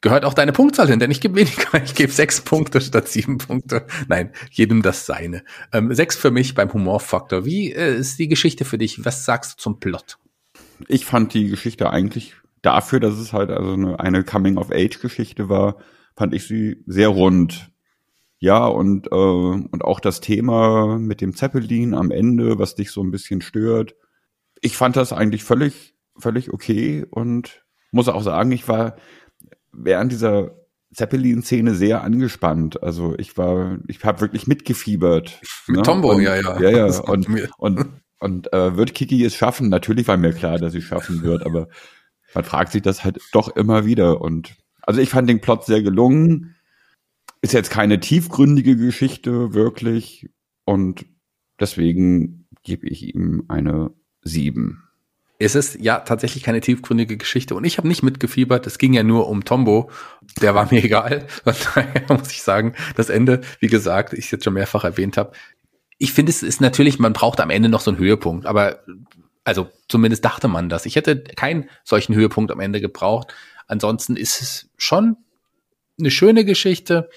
gehört 0.00 0.24
auch 0.24 0.34
deine 0.34 0.52
Punktzahl 0.52 0.88
hin, 0.88 0.98
denn 0.98 1.10
ich 1.10 1.20
gebe 1.20 1.36
weniger. 1.36 1.62
Ich 1.84 1.94
gebe 1.94 2.12
sechs 2.12 2.40
Punkte 2.40 2.80
statt 2.80 3.08
sieben 3.08 3.38
Punkte. 3.38 3.86
Nein, 4.08 4.32
jedem 4.50 4.82
das 4.82 5.06
seine. 5.06 5.42
Ähm, 5.72 5.94
sechs 5.94 6.16
für 6.16 6.30
mich 6.30 6.54
beim 6.54 6.72
Humorfaktor. 6.72 7.44
Wie 7.44 7.72
äh, 7.72 7.96
ist 7.96 8.18
die 8.18 8.28
Geschichte 8.28 8.64
für 8.64 8.78
dich? 8.78 9.04
Was 9.04 9.24
sagst 9.24 9.54
du 9.54 9.62
zum 9.62 9.80
Plot? 9.80 10.18
Ich 10.88 11.04
fand 11.04 11.34
die 11.34 11.48
Geschichte 11.48 11.90
eigentlich 11.90 12.34
dafür, 12.62 13.00
dass 13.00 13.14
es 13.14 13.32
halt 13.32 13.50
also 13.50 13.72
eine, 13.72 14.00
eine 14.00 14.24
Coming-of-Age-Geschichte 14.24 15.48
war, 15.48 15.76
fand 16.16 16.34
ich 16.34 16.46
sie 16.46 16.82
sehr 16.86 17.08
rund. 17.08 17.70
Ja, 18.42 18.66
und, 18.66 19.06
äh, 19.06 19.14
und 19.14 19.84
auch 19.84 20.00
das 20.00 20.20
Thema 20.20 20.98
mit 20.98 21.20
dem 21.20 21.36
Zeppelin 21.36 21.94
am 21.94 22.10
Ende, 22.10 22.58
was 22.58 22.74
dich 22.74 22.90
so 22.90 23.00
ein 23.00 23.12
bisschen 23.12 23.40
stört. 23.40 23.94
Ich 24.60 24.76
fand 24.76 24.96
das 24.96 25.12
eigentlich 25.12 25.44
völlig, 25.44 25.94
völlig 26.18 26.52
okay 26.52 27.06
und 27.08 27.64
muss 27.92 28.08
auch 28.08 28.24
sagen, 28.24 28.50
ich 28.50 28.66
war 28.66 28.96
während 29.70 30.10
dieser 30.10 30.56
Zeppelin-Szene 30.92 31.76
sehr 31.76 32.02
angespannt. 32.02 32.82
Also 32.82 33.14
ich 33.16 33.38
war, 33.38 33.78
ich 33.86 34.02
habe 34.02 34.20
wirklich 34.20 34.48
mitgefiebert. 34.48 35.40
Mit 35.68 35.76
ne? 35.76 35.82
Tombo, 35.84 36.10
und, 36.10 36.22
ja, 36.22 36.34
ja. 36.34 36.60
Ja, 36.60 36.88
ja. 36.88 36.98
Und, 36.98 37.28
und, 37.58 37.86
und 38.18 38.52
äh, 38.52 38.76
wird 38.76 38.92
Kiki 38.92 39.24
es 39.24 39.36
schaffen? 39.36 39.68
Natürlich 39.68 40.08
war 40.08 40.16
mir 40.16 40.32
klar, 40.32 40.58
dass 40.58 40.72
sie 40.72 40.82
schaffen 40.82 41.22
wird, 41.22 41.46
aber 41.46 41.68
man 42.34 42.42
fragt 42.42 42.72
sich 42.72 42.82
das 42.82 43.04
halt 43.04 43.20
doch 43.30 43.54
immer 43.54 43.86
wieder. 43.86 44.20
Und 44.20 44.56
also 44.82 45.00
ich 45.00 45.10
fand 45.10 45.30
den 45.30 45.40
Plot 45.40 45.64
sehr 45.64 45.80
gelungen. 45.80 46.56
Ist 47.42 47.52
jetzt 47.52 47.70
keine 47.70 48.00
tiefgründige 48.00 48.76
Geschichte, 48.76 49.52
wirklich. 49.52 50.30
Und 50.64 51.04
deswegen 51.58 52.46
gebe 52.62 52.86
ich 52.86 53.14
ihm 53.14 53.44
eine 53.48 53.90
sieben. 54.22 54.84
Es 55.40 55.56
ist 55.56 55.80
ja 55.80 55.98
tatsächlich 55.98 56.44
keine 56.44 56.60
tiefgründige 56.60 57.16
Geschichte 57.16 57.56
und 57.56 57.64
ich 57.64 57.78
habe 57.78 57.88
nicht 57.88 58.04
mitgefiebert. 58.04 58.64
Es 58.68 58.78
ging 58.78 58.92
ja 58.92 59.02
nur 59.02 59.28
um 59.28 59.44
Tombo. 59.44 59.90
Der 60.40 60.54
war 60.54 60.68
mir 60.70 60.84
egal. 60.84 61.26
Von 61.42 61.54
daher 61.74 62.04
muss 62.08 62.30
ich 62.30 62.42
sagen, 62.44 62.74
das 62.94 63.10
Ende, 63.10 63.40
wie 63.58 63.66
gesagt, 63.66 64.12
ich 64.12 64.26
es 64.26 64.30
jetzt 64.30 64.44
schon 64.44 64.54
mehrfach 64.54 64.84
erwähnt 64.84 65.16
habe. 65.16 65.32
Ich 65.98 66.12
finde, 66.12 66.30
es 66.30 66.44
ist 66.44 66.60
natürlich, 66.60 67.00
man 67.00 67.12
braucht 67.12 67.40
am 67.40 67.50
Ende 67.50 67.68
noch 67.68 67.80
so 67.80 67.90
einen 67.90 67.98
Höhepunkt, 67.98 68.46
aber 68.46 68.84
also 69.42 69.68
zumindest 69.88 70.24
dachte 70.24 70.46
man 70.46 70.68
das. 70.68 70.86
Ich 70.86 70.94
hätte 70.94 71.24
keinen 71.24 71.68
solchen 71.82 72.14
Höhepunkt 72.14 72.52
am 72.52 72.60
Ende 72.60 72.80
gebraucht. 72.80 73.34
Ansonsten 73.66 74.16
ist 74.16 74.40
es 74.40 74.70
schon 74.76 75.16
eine 75.98 76.10
schöne 76.10 76.44
Geschichte, 76.44 77.10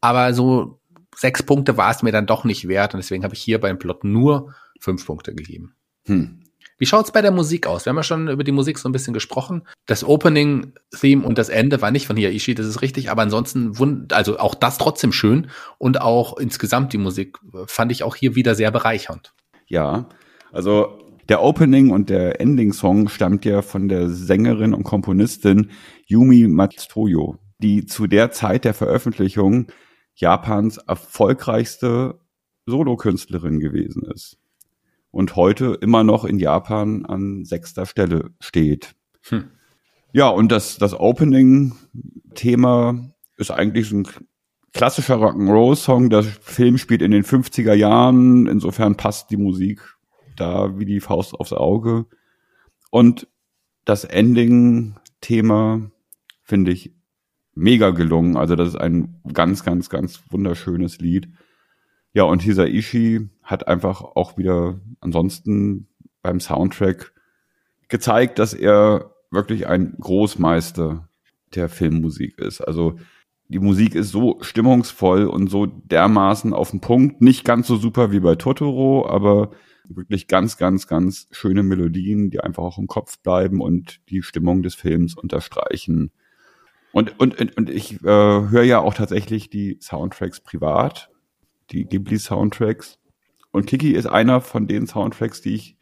aber 0.00 0.34
so 0.34 0.80
sechs 1.14 1.42
Punkte 1.42 1.76
war 1.76 1.90
es 1.90 2.02
mir 2.02 2.12
dann 2.12 2.26
doch 2.26 2.44
nicht 2.44 2.68
wert 2.68 2.94
und 2.94 2.98
deswegen 2.98 3.24
habe 3.24 3.34
ich 3.34 3.40
hier 3.40 3.60
beim 3.60 3.78
Plot 3.78 4.04
nur 4.04 4.54
fünf 4.80 5.06
Punkte 5.06 5.34
gegeben. 5.34 5.74
Hm. 6.06 6.42
Wie 6.78 6.84
schaut's 6.84 7.10
bei 7.10 7.22
der 7.22 7.30
Musik 7.30 7.66
aus? 7.66 7.86
Wir 7.86 7.90
haben 7.90 7.96
ja 7.96 8.02
schon 8.02 8.28
über 8.28 8.44
die 8.44 8.52
Musik 8.52 8.78
so 8.78 8.86
ein 8.86 8.92
bisschen 8.92 9.14
gesprochen. 9.14 9.62
Das 9.86 10.04
Opening-Theme 10.04 11.24
und 11.24 11.38
das 11.38 11.48
Ende 11.48 11.80
war 11.80 11.90
nicht 11.90 12.06
von 12.06 12.16
Hiaishi, 12.16 12.54
das 12.54 12.66
ist 12.66 12.82
richtig, 12.82 13.10
aber 13.10 13.22
ansonsten, 13.22 13.72
also 14.12 14.38
auch 14.38 14.54
das 14.54 14.76
trotzdem 14.76 15.12
schön 15.12 15.48
und 15.78 16.02
auch 16.02 16.36
insgesamt 16.36 16.92
die 16.92 16.98
Musik 16.98 17.38
fand 17.66 17.92
ich 17.92 18.02
auch 18.02 18.14
hier 18.14 18.34
wieder 18.34 18.54
sehr 18.54 18.70
bereichernd. 18.70 19.32
Ja, 19.66 20.10
also 20.52 20.98
der 21.30 21.42
Opening 21.42 21.90
und 21.90 22.10
der 22.10 22.40
Ending-Song 22.40 23.08
stammt 23.08 23.46
ja 23.46 23.62
von 23.62 23.88
der 23.88 24.10
Sängerin 24.10 24.74
und 24.74 24.84
Komponistin 24.84 25.70
Yumi 26.06 26.46
Matsuyo, 26.46 27.38
die 27.58 27.86
zu 27.86 28.06
der 28.06 28.30
Zeit 28.30 28.64
der 28.64 28.74
Veröffentlichung 28.74 29.68
Japans 30.14 30.78
erfolgreichste 30.78 32.20
Solokünstlerin 32.66 33.60
gewesen 33.60 34.02
ist 34.02 34.38
und 35.10 35.36
heute 35.36 35.78
immer 35.80 36.04
noch 36.04 36.24
in 36.24 36.38
Japan 36.38 37.06
an 37.06 37.44
sechster 37.44 37.86
Stelle 37.86 38.30
steht. 38.40 38.94
Hm. 39.28 39.50
Ja, 40.12 40.28
und 40.28 40.52
das, 40.52 40.78
das 40.78 40.98
Opening-Thema 40.98 43.10
ist 43.36 43.50
eigentlich 43.50 43.92
ein 43.92 44.08
klassischer 44.72 45.16
Rock'n'Roll-Song. 45.16 46.10
Der 46.10 46.22
Film 46.22 46.78
spielt 46.78 47.02
in 47.02 47.10
den 47.10 47.24
50er 47.24 47.74
Jahren. 47.74 48.46
Insofern 48.46 48.96
passt 48.96 49.30
die 49.30 49.36
Musik 49.36 49.80
da 50.36 50.78
wie 50.78 50.84
die 50.84 51.00
Faust 51.00 51.34
aufs 51.34 51.52
Auge. 51.52 52.06
Und 52.90 53.28
das 53.84 54.04
Ending-Thema 54.04 55.90
finde 56.42 56.72
ich 56.72 56.95
mega 57.56 57.90
gelungen. 57.90 58.36
Also 58.36 58.54
das 58.54 58.68
ist 58.68 58.76
ein 58.76 59.20
ganz, 59.32 59.64
ganz, 59.64 59.88
ganz 59.88 60.22
wunderschönes 60.30 60.98
Lied. 60.98 61.28
Ja, 62.12 62.22
und 62.24 62.42
Hisaishi 62.42 63.28
hat 63.42 63.66
einfach 63.66 64.02
auch 64.02 64.38
wieder 64.38 64.80
ansonsten 65.00 65.88
beim 66.22 66.38
Soundtrack 66.38 67.12
gezeigt, 67.88 68.38
dass 68.38 68.54
er 68.54 69.10
wirklich 69.30 69.66
ein 69.66 69.96
Großmeister 69.98 71.08
der 71.54 71.68
Filmmusik 71.68 72.38
ist. 72.38 72.60
Also 72.60 72.96
die 73.48 73.58
Musik 73.58 73.94
ist 73.94 74.10
so 74.10 74.38
stimmungsvoll 74.40 75.24
und 75.26 75.48
so 75.48 75.66
dermaßen 75.66 76.52
auf 76.52 76.70
den 76.70 76.80
Punkt. 76.80 77.22
Nicht 77.22 77.44
ganz 77.44 77.66
so 77.66 77.76
super 77.76 78.10
wie 78.12 78.20
bei 78.20 78.34
Totoro, 78.34 79.08
aber 79.08 79.50
wirklich 79.88 80.26
ganz, 80.26 80.56
ganz, 80.56 80.88
ganz 80.88 81.28
schöne 81.30 81.62
Melodien, 81.62 82.30
die 82.30 82.40
einfach 82.40 82.64
auch 82.64 82.78
im 82.78 82.88
Kopf 82.88 83.18
bleiben 83.20 83.60
und 83.60 84.00
die 84.10 84.22
Stimmung 84.22 84.62
des 84.62 84.74
Films 84.74 85.14
unterstreichen. 85.14 86.10
Und, 86.96 87.20
und, 87.20 87.58
und 87.58 87.68
ich 87.68 88.02
äh, 88.04 88.06
höre 88.06 88.62
ja 88.62 88.78
auch 88.78 88.94
tatsächlich 88.94 89.50
die 89.50 89.76
Soundtracks 89.82 90.40
privat 90.40 91.10
die 91.70 91.84
Ghibli-Soundtracks. 91.84 92.98
Und 93.50 93.66
Kiki 93.66 93.92
ist 93.92 94.06
einer 94.06 94.40
von 94.40 94.66
den 94.66 94.86
Soundtracks, 94.86 95.42
die 95.42 95.56
ich 95.56 95.76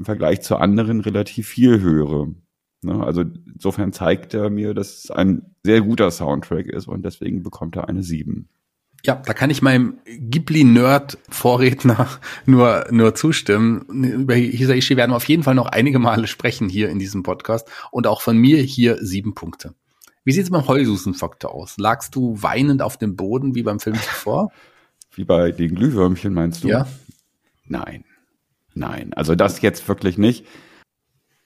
im 0.00 0.06
Vergleich 0.06 0.40
zu 0.40 0.56
anderen 0.56 1.02
relativ 1.02 1.46
viel 1.46 1.80
höre. 1.80 2.34
Ne? 2.82 3.00
Also 3.00 3.22
insofern 3.54 3.92
zeigt 3.92 4.34
er 4.34 4.50
mir, 4.50 4.74
dass 4.74 5.04
es 5.04 5.12
ein 5.12 5.54
sehr 5.62 5.82
guter 5.82 6.10
Soundtrack 6.10 6.66
ist 6.66 6.88
und 6.88 7.04
deswegen 7.04 7.44
bekommt 7.44 7.76
er 7.76 7.88
eine 7.88 8.02
7. 8.02 8.48
Ja, 9.04 9.22
da 9.24 9.34
kann 9.34 9.50
ich 9.50 9.62
meinem 9.62 9.98
Ghibli-Nerd-Vorredner 10.04 12.08
nur, 12.46 12.86
nur 12.90 13.14
zustimmen. 13.14 13.82
Über 14.02 14.34
Hisaishi 14.34 14.96
werden 14.96 15.12
wir 15.12 15.16
auf 15.16 15.28
jeden 15.28 15.44
Fall 15.44 15.54
noch 15.54 15.66
einige 15.66 16.00
Male 16.00 16.26
sprechen 16.26 16.68
hier 16.68 16.88
in 16.88 16.98
diesem 16.98 17.22
Podcast 17.22 17.70
und 17.92 18.08
auch 18.08 18.20
von 18.20 18.36
mir 18.36 18.58
hier 18.58 18.98
sieben 19.00 19.36
Punkte. 19.36 19.76
Wie 20.24 20.32
sieht 20.32 20.44
es 20.44 20.50
beim 20.50 20.66
Heulsusen-Faktor 20.66 21.54
aus? 21.54 21.76
Lagst 21.78 22.14
du 22.14 22.42
weinend 22.42 22.82
auf 22.82 22.96
dem 22.96 23.16
Boden 23.16 23.54
wie 23.54 23.62
beim 23.62 23.80
Film 23.80 23.96
zuvor? 23.96 24.50
Wie 25.12 25.24
bei 25.24 25.50
den 25.50 25.74
Glühwürmchen, 25.74 26.32
meinst 26.32 26.62
du? 26.62 26.68
Ja. 26.68 26.86
Nein. 27.66 28.04
Nein. 28.74 29.12
Also 29.14 29.34
das 29.34 29.60
jetzt 29.60 29.88
wirklich 29.88 30.18
nicht. 30.18 30.46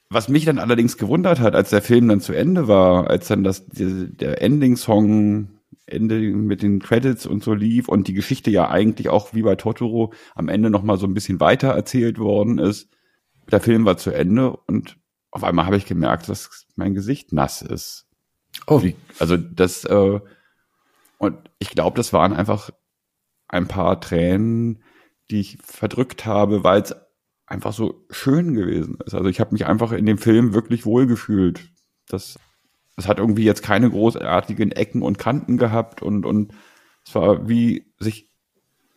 Was 0.09 0.29
mich 0.29 0.45
dann 0.45 0.59
allerdings 0.59 0.97
gewundert 0.97 1.39
hat, 1.39 1.55
als 1.55 1.71
der 1.71 1.81
Film 1.81 2.07
dann 2.07 2.21
zu 2.21 2.33
Ende 2.33 2.67
war, 2.67 3.09
als 3.09 3.27
dann 3.27 3.43
das, 3.43 3.65
der 3.67 4.39
Ending-Song 4.43 5.55
Ende 5.87 6.19
mit 6.19 6.61
den 6.61 6.79
Credits 6.79 7.25
und 7.25 7.43
so 7.43 7.53
lief 7.53 7.89
und 7.89 8.07
die 8.07 8.13
Geschichte 8.13 8.49
ja 8.49 8.69
eigentlich 8.69 9.09
auch 9.09 9.33
wie 9.33 9.43
bei 9.43 9.55
Totoro 9.55 10.13
am 10.33 10.47
Ende 10.47 10.69
nochmal 10.69 10.97
so 10.97 11.05
ein 11.05 11.13
bisschen 11.13 11.39
weiter 11.39 11.69
erzählt 11.69 12.17
worden 12.17 12.57
ist. 12.57 12.89
Der 13.51 13.61
Film 13.61 13.85
war 13.85 13.97
zu 13.97 14.11
Ende 14.11 14.55
und 14.67 14.97
auf 15.31 15.43
einmal 15.43 15.65
habe 15.65 15.77
ich 15.77 15.85
gemerkt, 15.85 16.27
dass 16.29 16.67
mein 16.75 16.95
Gesicht 16.95 17.33
nass 17.33 17.61
ist. 17.61 18.07
Oh. 18.67 18.83
Wie, 18.83 18.95
also 19.19 19.37
das, 19.37 19.85
äh, 19.85 20.19
und 21.17 21.37
ich 21.59 21.69
glaube, 21.69 21.97
das 21.97 22.13
waren 22.13 22.33
einfach 22.33 22.71
ein 23.47 23.67
paar 23.67 23.99
Tränen, 24.01 24.83
die 25.29 25.39
ich 25.39 25.57
verdrückt 25.63 26.25
habe, 26.25 26.63
weil 26.63 26.81
es 26.81 26.95
einfach 27.47 27.73
so 27.73 28.05
schön 28.09 28.55
gewesen 28.55 28.97
ist. 29.05 29.13
Also 29.13 29.29
ich 29.29 29.39
habe 29.39 29.53
mich 29.53 29.65
einfach 29.65 29.91
in 29.91 30.05
dem 30.05 30.17
Film 30.17 30.53
wirklich 30.53 30.85
wohlgefühlt. 30.85 31.69
Das, 32.07 32.39
das 32.95 33.07
hat 33.07 33.19
irgendwie 33.19 33.43
jetzt 33.43 33.63
keine 33.63 33.89
großartigen 33.89 34.71
Ecken 34.71 35.01
und 35.01 35.19
Kanten 35.19 35.57
gehabt 35.57 36.01
und, 36.01 36.25
und 36.25 36.53
es 37.05 37.13
war 37.13 37.47
wie 37.47 37.85
sich 37.99 38.31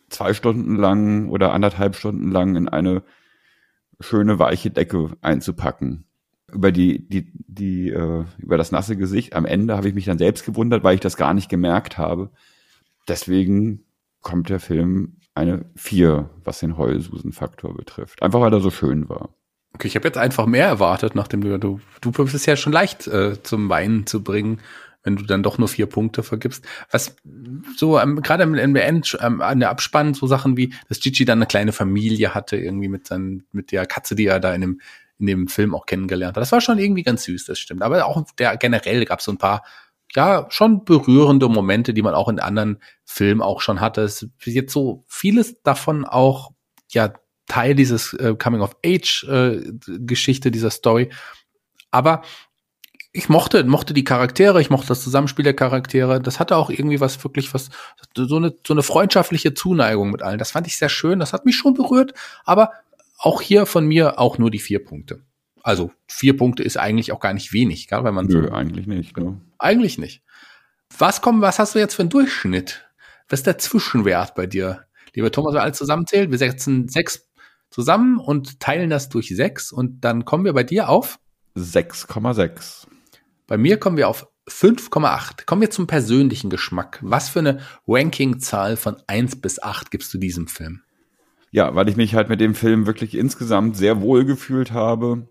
zwei 0.09 0.33
Stunden 0.33 0.75
lang 0.75 1.29
oder 1.29 1.53
anderthalb 1.53 1.95
Stunden 1.95 2.31
lang 2.31 2.55
in 2.55 2.67
eine 2.67 3.03
schöne 3.99 4.39
weiche 4.39 4.71
Decke 4.71 5.15
einzupacken. 5.21 6.05
Über 6.53 6.71
die, 6.71 7.07
die, 7.07 7.31
die, 7.47 7.89
äh, 7.89 8.25
über 8.37 8.57
das 8.57 8.71
nasse 8.71 8.95
Gesicht 8.95 9.35
am 9.35 9.45
Ende 9.45 9.75
habe 9.75 9.87
ich 9.87 9.93
mich 9.93 10.05
dann 10.05 10.17
selbst 10.17 10.45
gewundert, 10.45 10.83
weil 10.83 10.95
ich 10.95 11.01
das 11.01 11.17
gar 11.17 11.33
nicht 11.33 11.49
gemerkt 11.49 11.97
habe. 11.97 12.29
Deswegen 13.07 13.85
kommt 14.21 14.49
der 14.49 14.59
Film 14.59 15.17
eine 15.35 15.65
4, 15.75 16.29
was 16.43 16.59
den 16.59 16.77
Heulsusen-Faktor 16.77 17.75
betrifft. 17.75 18.21
Einfach 18.21 18.41
weil 18.41 18.53
er 18.53 18.59
so 18.59 18.71
schön 18.71 19.09
war. 19.09 19.29
Okay, 19.73 19.87
ich 19.87 19.95
habe 19.95 20.07
jetzt 20.07 20.17
einfach 20.17 20.45
mehr 20.45 20.65
erwartet, 20.65 21.15
nachdem 21.15 21.41
du, 21.41 21.57
du, 21.59 21.79
du 22.01 22.11
bist 22.11 22.33
es 22.33 22.45
ja 22.45 22.55
schon 22.55 22.73
leicht 22.73 23.07
äh, 23.07 23.41
zum 23.43 23.69
Weinen 23.69 24.07
zu 24.07 24.23
bringen, 24.23 24.59
wenn 25.03 25.15
du 25.15 25.23
dann 25.23 25.43
doch 25.43 25.57
nur 25.57 25.67
vier 25.67 25.85
Punkte 25.85 26.23
vergibst. 26.23 26.65
Was 26.91 27.15
so 27.77 27.99
ähm, 27.99 28.21
gerade 28.21 28.43
im, 28.43 28.55
im 28.55 28.75
End, 28.75 29.17
ähm, 29.21 29.41
an 29.41 29.59
der 29.59 29.69
Abspann 29.69 30.13
so 30.13 30.27
Sachen 30.27 30.57
wie, 30.57 30.73
dass 30.89 30.99
Gigi 30.99 31.23
dann 31.23 31.39
eine 31.39 31.45
kleine 31.45 31.71
Familie 31.71 32.33
hatte, 32.33 32.57
irgendwie 32.57 32.89
mit 32.89 33.07
seinen, 33.07 33.43
mit 33.51 33.71
der 33.71 33.85
Katze, 33.85 34.15
die 34.15 34.25
er 34.25 34.39
da 34.39 34.53
in 34.53 34.61
dem, 34.61 34.81
in 35.19 35.27
dem 35.27 35.47
Film 35.47 35.75
auch 35.75 35.85
kennengelernt 35.85 36.35
hat. 36.35 36.41
Das 36.41 36.51
war 36.51 36.61
schon 36.61 36.79
irgendwie 36.79 37.03
ganz 37.03 37.23
süß, 37.23 37.45
das 37.45 37.59
stimmt. 37.59 37.83
Aber 37.83 38.05
auch 38.05 38.23
der 38.37 38.57
generell 38.57 39.05
gab 39.05 39.19
es 39.19 39.25
so 39.25 39.31
ein 39.31 39.37
paar 39.37 39.63
ja, 40.15 40.47
schon 40.49 40.85
berührende 40.85 41.49
Momente, 41.49 41.93
die 41.93 42.01
man 42.01 42.15
auch 42.15 42.29
in 42.29 42.39
anderen 42.39 42.79
Filmen 43.05 43.41
auch 43.41 43.61
schon 43.61 43.79
hatte. 43.79 44.01
Es 44.01 44.23
ist 44.23 44.31
jetzt 44.45 44.73
so 44.73 45.03
vieles 45.07 45.61
davon 45.61 46.05
auch, 46.05 46.51
ja, 46.89 47.13
Teil 47.47 47.75
dieses 47.75 48.13
äh, 48.13 48.35
Coming 48.35 48.61
of 48.61 48.77
Age 48.85 49.23
äh, 49.25 49.61
Geschichte, 49.85 50.51
dieser 50.51 50.69
Story. 50.69 51.09
Aber 51.91 52.21
ich 53.11 53.27
mochte, 53.27 53.63
mochte 53.63 53.93
die 53.93 54.03
Charaktere, 54.03 54.61
ich 54.61 54.69
mochte 54.69 54.89
das 54.89 55.01
Zusammenspiel 55.01 55.43
der 55.43 55.55
Charaktere. 55.55 56.21
Das 56.21 56.39
hatte 56.39 56.55
auch 56.55 56.69
irgendwie 56.69 56.99
was 56.99 57.23
wirklich 57.23 57.53
was, 57.53 57.69
so 58.15 58.35
eine, 58.35 58.53
so 58.65 58.73
eine 58.73 58.83
freundschaftliche 58.83 59.55
Zuneigung 59.55 60.11
mit 60.11 60.21
allen. 60.21 60.37
Das 60.37 60.51
fand 60.51 60.67
ich 60.67 60.77
sehr 60.77 60.89
schön. 60.89 61.19
Das 61.19 61.33
hat 61.33 61.45
mich 61.45 61.55
schon 61.55 61.73
berührt. 61.73 62.13
Aber 62.45 62.71
auch 63.19 63.41
hier 63.41 63.65
von 63.65 63.85
mir 63.85 64.17
auch 64.17 64.37
nur 64.37 64.49
die 64.49 64.59
vier 64.59 64.83
Punkte. 64.83 65.21
Also 65.61 65.91
vier 66.07 66.37
Punkte 66.37 66.63
ist 66.63 66.77
eigentlich 66.77 67.11
auch 67.11 67.19
gar 67.19 67.33
nicht 67.33 67.53
wenig, 67.53 67.87
gell, 67.87 68.03
wenn 68.03 68.13
man 68.13 68.25
Nö, 68.25 68.47
so, 68.47 68.53
eigentlich 68.53 68.87
nicht. 68.87 69.15
Ne? 69.17 69.39
Eigentlich 69.59 69.97
nicht. 69.97 70.23
Was 70.97 71.21
kommt, 71.21 71.41
was 71.41 71.59
hast 71.59 71.75
du 71.75 71.79
jetzt 71.79 71.93
für 71.95 72.01
einen 72.01 72.09
Durchschnitt? 72.09 72.89
Was 73.27 73.41
ist 73.41 73.47
der 73.47 73.57
Zwischenwert 73.57 74.35
bei 74.35 74.47
dir? 74.47 74.85
Lieber 75.13 75.31
Thomas, 75.31 75.53
wir 75.53 75.61
alle 75.61 75.73
zusammenzählt, 75.73 76.31
wir 76.31 76.37
setzen 76.37 76.87
sechs 76.87 77.29
zusammen 77.69 78.17
und 78.19 78.59
teilen 78.59 78.89
das 78.89 79.09
durch 79.09 79.27
sechs 79.27 79.71
und 79.71 80.01
dann 80.03 80.25
kommen 80.25 80.45
wir 80.45 80.53
bei 80.53 80.63
dir 80.63 80.89
auf 80.89 81.19
6,6. 81.55 82.87
Bei 83.47 83.57
mir 83.57 83.77
kommen 83.77 83.97
wir 83.97 84.07
auf 84.07 84.27
5,8. 84.47 85.45
Kommen 85.45 85.61
wir 85.61 85.69
zum 85.69 85.87
persönlichen 85.87 86.49
Geschmack. 86.49 86.99
Was 87.01 87.29
für 87.29 87.39
eine 87.39 87.59
Ranking-Zahl 87.87 88.77
von 88.77 88.97
1 89.07 89.41
bis 89.41 89.61
8 89.61 89.91
gibst 89.91 90.13
du 90.13 90.17
diesem 90.17 90.47
Film? 90.47 90.81
Ja, 91.51 91.73
weil 91.75 91.89
ich 91.89 91.97
mich 91.97 92.15
halt 92.15 92.29
mit 92.29 92.39
dem 92.39 92.55
Film 92.55 92.85
wirklich 92.85 93.15
insgesamt 93.15 93.75
sehr 93.75 94.01
wohl 94.01 94.25
gefühlt 94.25 94.71
habe. 94.71 95.27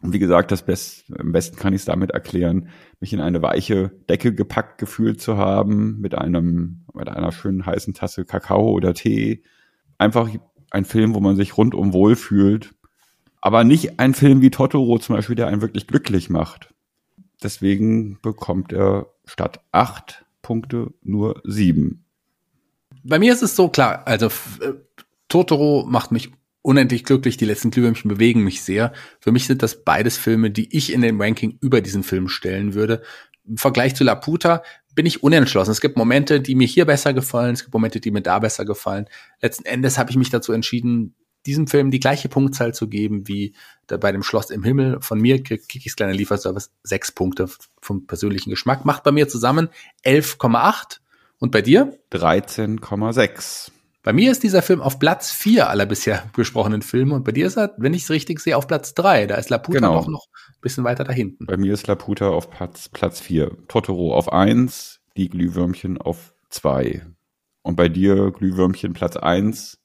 Und 0.00 0.12
wie 0.12 0.18
gesagt, 0.18 0.52
das 0.52 0.64
Best, 0.64 1.12
am 1.18 1.32
besten 1.32 1.56
kann 1.56 1.72
ich 1.72 1.80
es 1.80 1.84
damit 1.84 2.12
erklären, 2.12 2.68
mich 3.00 3.12
in 3.12 3.20
eine 3.20 3.42
weiche 3.42 3.90
Decke 4.08 4.32
gepackt 4.32 4.78
gefühlt 4.78 5.20
zu 5.20 5.36
haben, 5.36 5.98
mit 6.00 6.14
einem, 6.14 6.84
mit 6.94 7.08
einer 7.08 7.32
schönen 7.32 7.66
heißen 7.66 7.94
Tasse 7.94 8.24
Kakao 8.24 8.70
oder 8.70 8.94
Tee. 8.94 9.42
Einfach 9.98 10.30
ein 10.70 10.84
Film, 10.84 11.14
wo 11.14 11.20
man 11.20 11.36
sich 11.36 11.56
rundum 11.56 11.92
wohl 11.92 12.14
fühlt. 12.14 12.74
Aber 13.40 13.64
nicht 13.64 13.98
ein 13.98 14.14
Film 14.14 14.40
wie 14.40 14.50
Totoro 14.50 14.98
zum 14.98 15.16
Beispiel, 15.16 15.36
der 15.36 15.48
einen 15.48 15.62
wirklich 15.62 15.86
glücklich 15.86 16.30
macht. 16.30 16.74
Deswegen 17.42 18.18
bekommt 18.20 18.72
er 18.72 19.06
statt 19.24 19.60
acht 19.72 20.24
Punkte 20.42 20.92
nur 21.02 21.40
sieben. 21.44 22.04
Bei 23.04 23.18
mir 23.18 23.32
ist 23.32 23.42
es 23.42 23.54
so 23.54 23.68
klar, 23.68 24.06
also 24.06 24.26
äh, 24.26 24.74
Totoro 25.28 25.86
macht 25.88 26.12
mich 26.12 26.30
unendlich 26.62 27.04
glücklich, 27.04 27.36
die 27.36 27.44
letzten 27.44 27.70
Glühwürmchen 27.70 28.08
bewegen 28.08 28.44
mich 28.44 28.62
sehr. 28.62 28.92
Für 29.20 29.32
mich 29.32 29.46
sind 29.46 29.62
das 29.62 29.84
beides 29.84 30.18
Filme, 30.18 30.50
die 30.50 30.76
ich 30.76 30.92
in 30.92 31.02
den 31.02 31.20
Ranking 31.20 31.58
über 31.60 31.80
diesen 31.80 32.02
Film 32.02 32.28
stellen 32.28 32.74
würde. 32.74 33.02
Im 33.46 33.56
Vergleich 33.56 33.94
zu 33.94 34.04
Laputa 34.04 34.62
bin 34.94 35.06
ich 35.06 35.22
unentschlossen. 35.22 35.70
Es 35.70 35.80
gibt 35.80 35.96
Momente, 35.96 36.40
die 36.40 36.54
mir 36.54 36.66
hier 36.66 36.84
besser 36.84 37.14
gefallen, 37.14 37.54
es 37.54 37.62
gibt 37.62 37.72
Momente, 37.72 38.00
die 38.00 38.10
mir 38.10 38.20
da 38.20 38.38
besser 38.38 38.64
gefallen. 38.64 39.06
Letzten 39.40 39.64
Endes 39.64 39.96
habe 39.96 40.10
ich 40.10 40.16
mich 40.16 40.30
dazu 40.30 40.52
entschieden, 40.52 41.14
diesem 41.46 41.66
Film 41.68 41.90
die 41.90 42.00
gleiche 42.00 42.28
Punktzahl 42.28 42.74
zu 42.74 42.88
geben 42.88 43.28
wie 43.28 43.54
bei 43.86 44.12
dem 44.12 44.22
Schloss 44.22 44.50
im 44.50 44.64
Himmel. 44.64 44.98
Von 45.00 45.20
mir 45.20 45.42
kriegt 45.42 45.68
Kikis 45.68 45.96
kleiner 45.96 46.12
Lieferservice 46.12 46.72
sechs 46.82 47.12
Punkte 47.12 47.48
vom 47.80 48.06
persönlichen 48.06 48.50
Geschmack. 48.50 48.84
Macht 48.84 49.04
bei 49.04 49.12
mir 49.12 49.28
zusammen 49.28 49.68
11,8. 50.04 50.98
Und 51.38 51.52
bei 51.52 51.62
dir? 51.62 51.96
13,6. 52.12 53.70
Bei 54.08 54.14
mir 54.14 54.32
ist 54.32 54.42
dieser 54.42 54.62
Film 54.62 54.80
auf 54.80 54.98
Platz 54.98 55.30
4 55.32 55.68
aller 55.68 55.84
bisher 55.84 56.24
besprochenen 56.34 56.80
Filme 56.80 57.14
und 57.14 57.24
bei 57.24 57.32
dir 57.32 57.46
ist 57.46 57.58
er, 57.58 57.74
wenn 57.76 57.92
ich 57.92 58.04
es 58.04 58.10
richtig 58.10 58.40
sehe, 58.40 58.56
auf 58.56 58.66
Platz 58.66 58.94
3. 58.94 59.26
Da 59.26 59.34
ist 59.34 59.50
Laputa 59.50 59.80
genau. 59.80 59.96
noch, 59.96 60.08
noch 60.08 60.28
ein 60.48 60.60
bisschen 60.62 60.82
weiter 60.82 61.04
da 61.04 61.12
hinten. 61.12 61.44
Bei 61.44 61.58
mir 61.58 61.74
ist 61.74 61.86
Laputa 61.88 62.30
auf 62.30 62.48
Platz, 62.48 62.88
Platz 62.88 63.20
4. 63.20 63.68
Totoro 63.68 64.14
auf 64.14 64.32
1, 64.32 65.02
die 65.18 65.28
Glühwürmchen 65.28 65.98
auf 65.98 66.32
2. 66.48 67.04
Und 67.60 67.76
bei 67.76 67.90
dir 67.90 68.30
Glühwürmchen 68.30 68.94
Platz 68.94 69.18
1, 69.18 69.78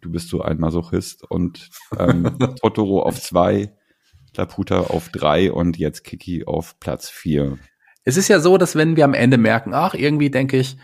du 0.00 0.10
bist 0.10 0.30
so 0.30 0.40
ein 0.40 0.56
Masochist 0.56 1.30
und 1.30 1.68
ähm, 1.98 2.38
Totoro 2.62 3.02
auf 3.02 3.20
2, 3.20 3.76
Laputa 4.38 4.84
auf 4.84 5.10
3 5.10 5.52
und 5.52 5.76
jetzt 5.76 6.04
Kiki 6.04 6.46
auf 6.46 6.80
Platz 6.80 7.10
4. 7.10 7.58
Es 8.04 8.16
ist 8.16 8.28
ja 8.28 8.40
so, 8.40 8.56
dass 8.56 8.74
wenn 8.74 8.96
wir 8.96 9.04
am 9.04 9.12
Ende 9.12 9.36
merken, 9.36 9.74
ach, 9.74 9.92
irgendwie 9.92 10.30
denke 10.30 10.56
ich, 10.56 10.78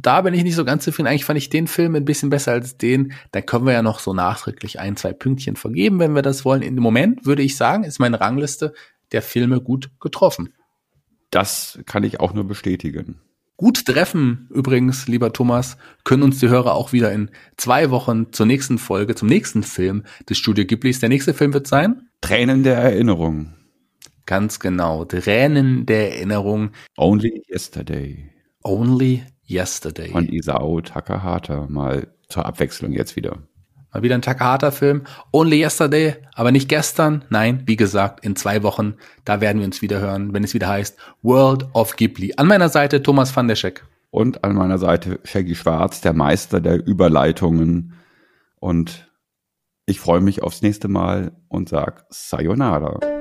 da 0.00 0.20
bin 0.20 0.34
ich 0.34 0.42
nicht 0.42 0.54
so 0.54 0.64
ganz 0.64 0.84
zufrieden. 0.84 1.08
Eigentlich 1.08 1.24
fand 1.24 1.38
ich 1.38 1.48
den 1.48 1.66
Film 1.66 1.94
ein 1.94 2.04
bisschen 2.04 2.28
besser 2.30 2.52
als 2.52 2.76
den. 2.76 3.12
Da 3.32 3.40
können 3.40 3.66
wir 3.66 3.72
ja 3.72 3.82
noch 3.82 3.98
so 3.98 4.12
nachträglich 4.12 4.78
ein, 4.78 4.96
zwei 4.96 5.12
Pünktchen 5.12 5.56
vergeben, 5.56 5.98
wenn 5.98 6.14
wir 6.14 6.22
das 6.22 6.44
wollen. 6.44 6.62
In 6.62 6.76
dem 6.76 6.82
Moment 6.82 7.24
würde 7.24 7.42
ich 7.42 7.56
sagen, 7.56 7.84
ist 7.84 7.98
meine 7.98 8.20
Rangliste 8.20 8.74
der 9.12 9.22
Filme 9.22 9.60
gut 9.60 9.90
getroffen. 10.00 10.52
Das 11.30 11.78
kann 11.86 12.04
ich 12.04 12.20
auch 12.20 12.34
nur 12.34 12.44
bestätigen. 12.44 13.20
Gut 13.56 13.86
treffen 13.86 14.48
übrigens, 14.52 15.08
lieber 15.08 15.32
Thomas, 15.32 15.78
können 16.04 16.22
uns 16.22 16.40
die 16.40 16.48
Hörer 16.48 16.74
auch 16.74 16.92
wieder 16.92 17.10
in 17.10 17.30
zwei 17.56 17.90
Wochen 17.90 18.32
zur 18.32 18.44
nächsten 18.44 18.76
Folge, 18.76 19.14
zum 19.14 19.28
nächsten 19.28 19.62
Film 19.62 20.04
des 20.28 20.36
Studio 20.36 20.66
Ghiblis. 20.66 21.00
Der 21.00 21.08
nächste 21.08 21.32
Film 21.32 21.54
wird 21.54 21.66
sein? 21.66 22.02
Tränen 22.20 22.64
der 22.64 22.76
Erinnerung. 22.76 23.54
Ganz 24.26 24.60
genau. 24.60 25.06
Tränen 25.06 25.86
der 25.86 26.16
Erinnerung. 26.16 26.72
Only 26.98 27.44
Yesterday. 27.48 28.30
Only 28.62 29.22
Yesterday. 29.48 30.10
Von 30.10 30.28
Isao 30.28 30.80
Takahata, 30.80 31.66
mal 31.68 32.08
zur 32.28 32.46
Abwechslung 32.46 32.92
jetzt 32.92 33.16
wieder. 33.16 33.38
Mal 33.92 34.02
wieder 34.02 34.14
ein 34.14 34.22
Takahata-Film. 34.22 35.04
Only 35.32 35.62
Yesterday, 35.62 36.16
aber 36.34 36.52
nicht 36.52 36.68
gestern. 36.68 37.24
Nein, 37.30 37.62
wie 37.66 37.76
gesagt, 37.76 38.24
in 38.24 38.36
zwei 38.36 38.62
Wochen, 38.62 38.94
da 39.24 39.40
werden 39.40 39.58
wir 39.58 39.66
uns 39.66 39.80
wieder 39.80 40.00
hören, 40.00 40.34
wenn 40.34 40.44
es 40.44 40.54
wieder 40.54 40.68
heißt 40.68 40.98
World 41.22 41.66
of 41.72 41.96
Ghibli. 41.96 42.34
An 42.36 42.46
meiner 42.46 42.68
Seite 42.68 43.02
Thomas 43.02 43.34
van 43.34 43.48
der 43.48 43.56
Scheck. 43.56 43.84
Und 44.10 44.44
an 44.44 44.54
meiner 44.54 44.78
Seite 44.78 45.20
Shaggy 45.24 45.54
Schwarz, 45.54 46.00
der 46.00 46.12
Meister 46.12 46.60
der 46.60 46.86
Überleitungen. 46.86 47.94
Und 48.56 49.08
ich 49.86 50.00
freue 50.00 50.20
mich 50.20 50.42
aufs 50.42 50.62
nächste 50.62 50.88
Mal 50.88 51.32
und 51.48 51.68
sag 51.68 52.06
Sayonara. 52.10 53.15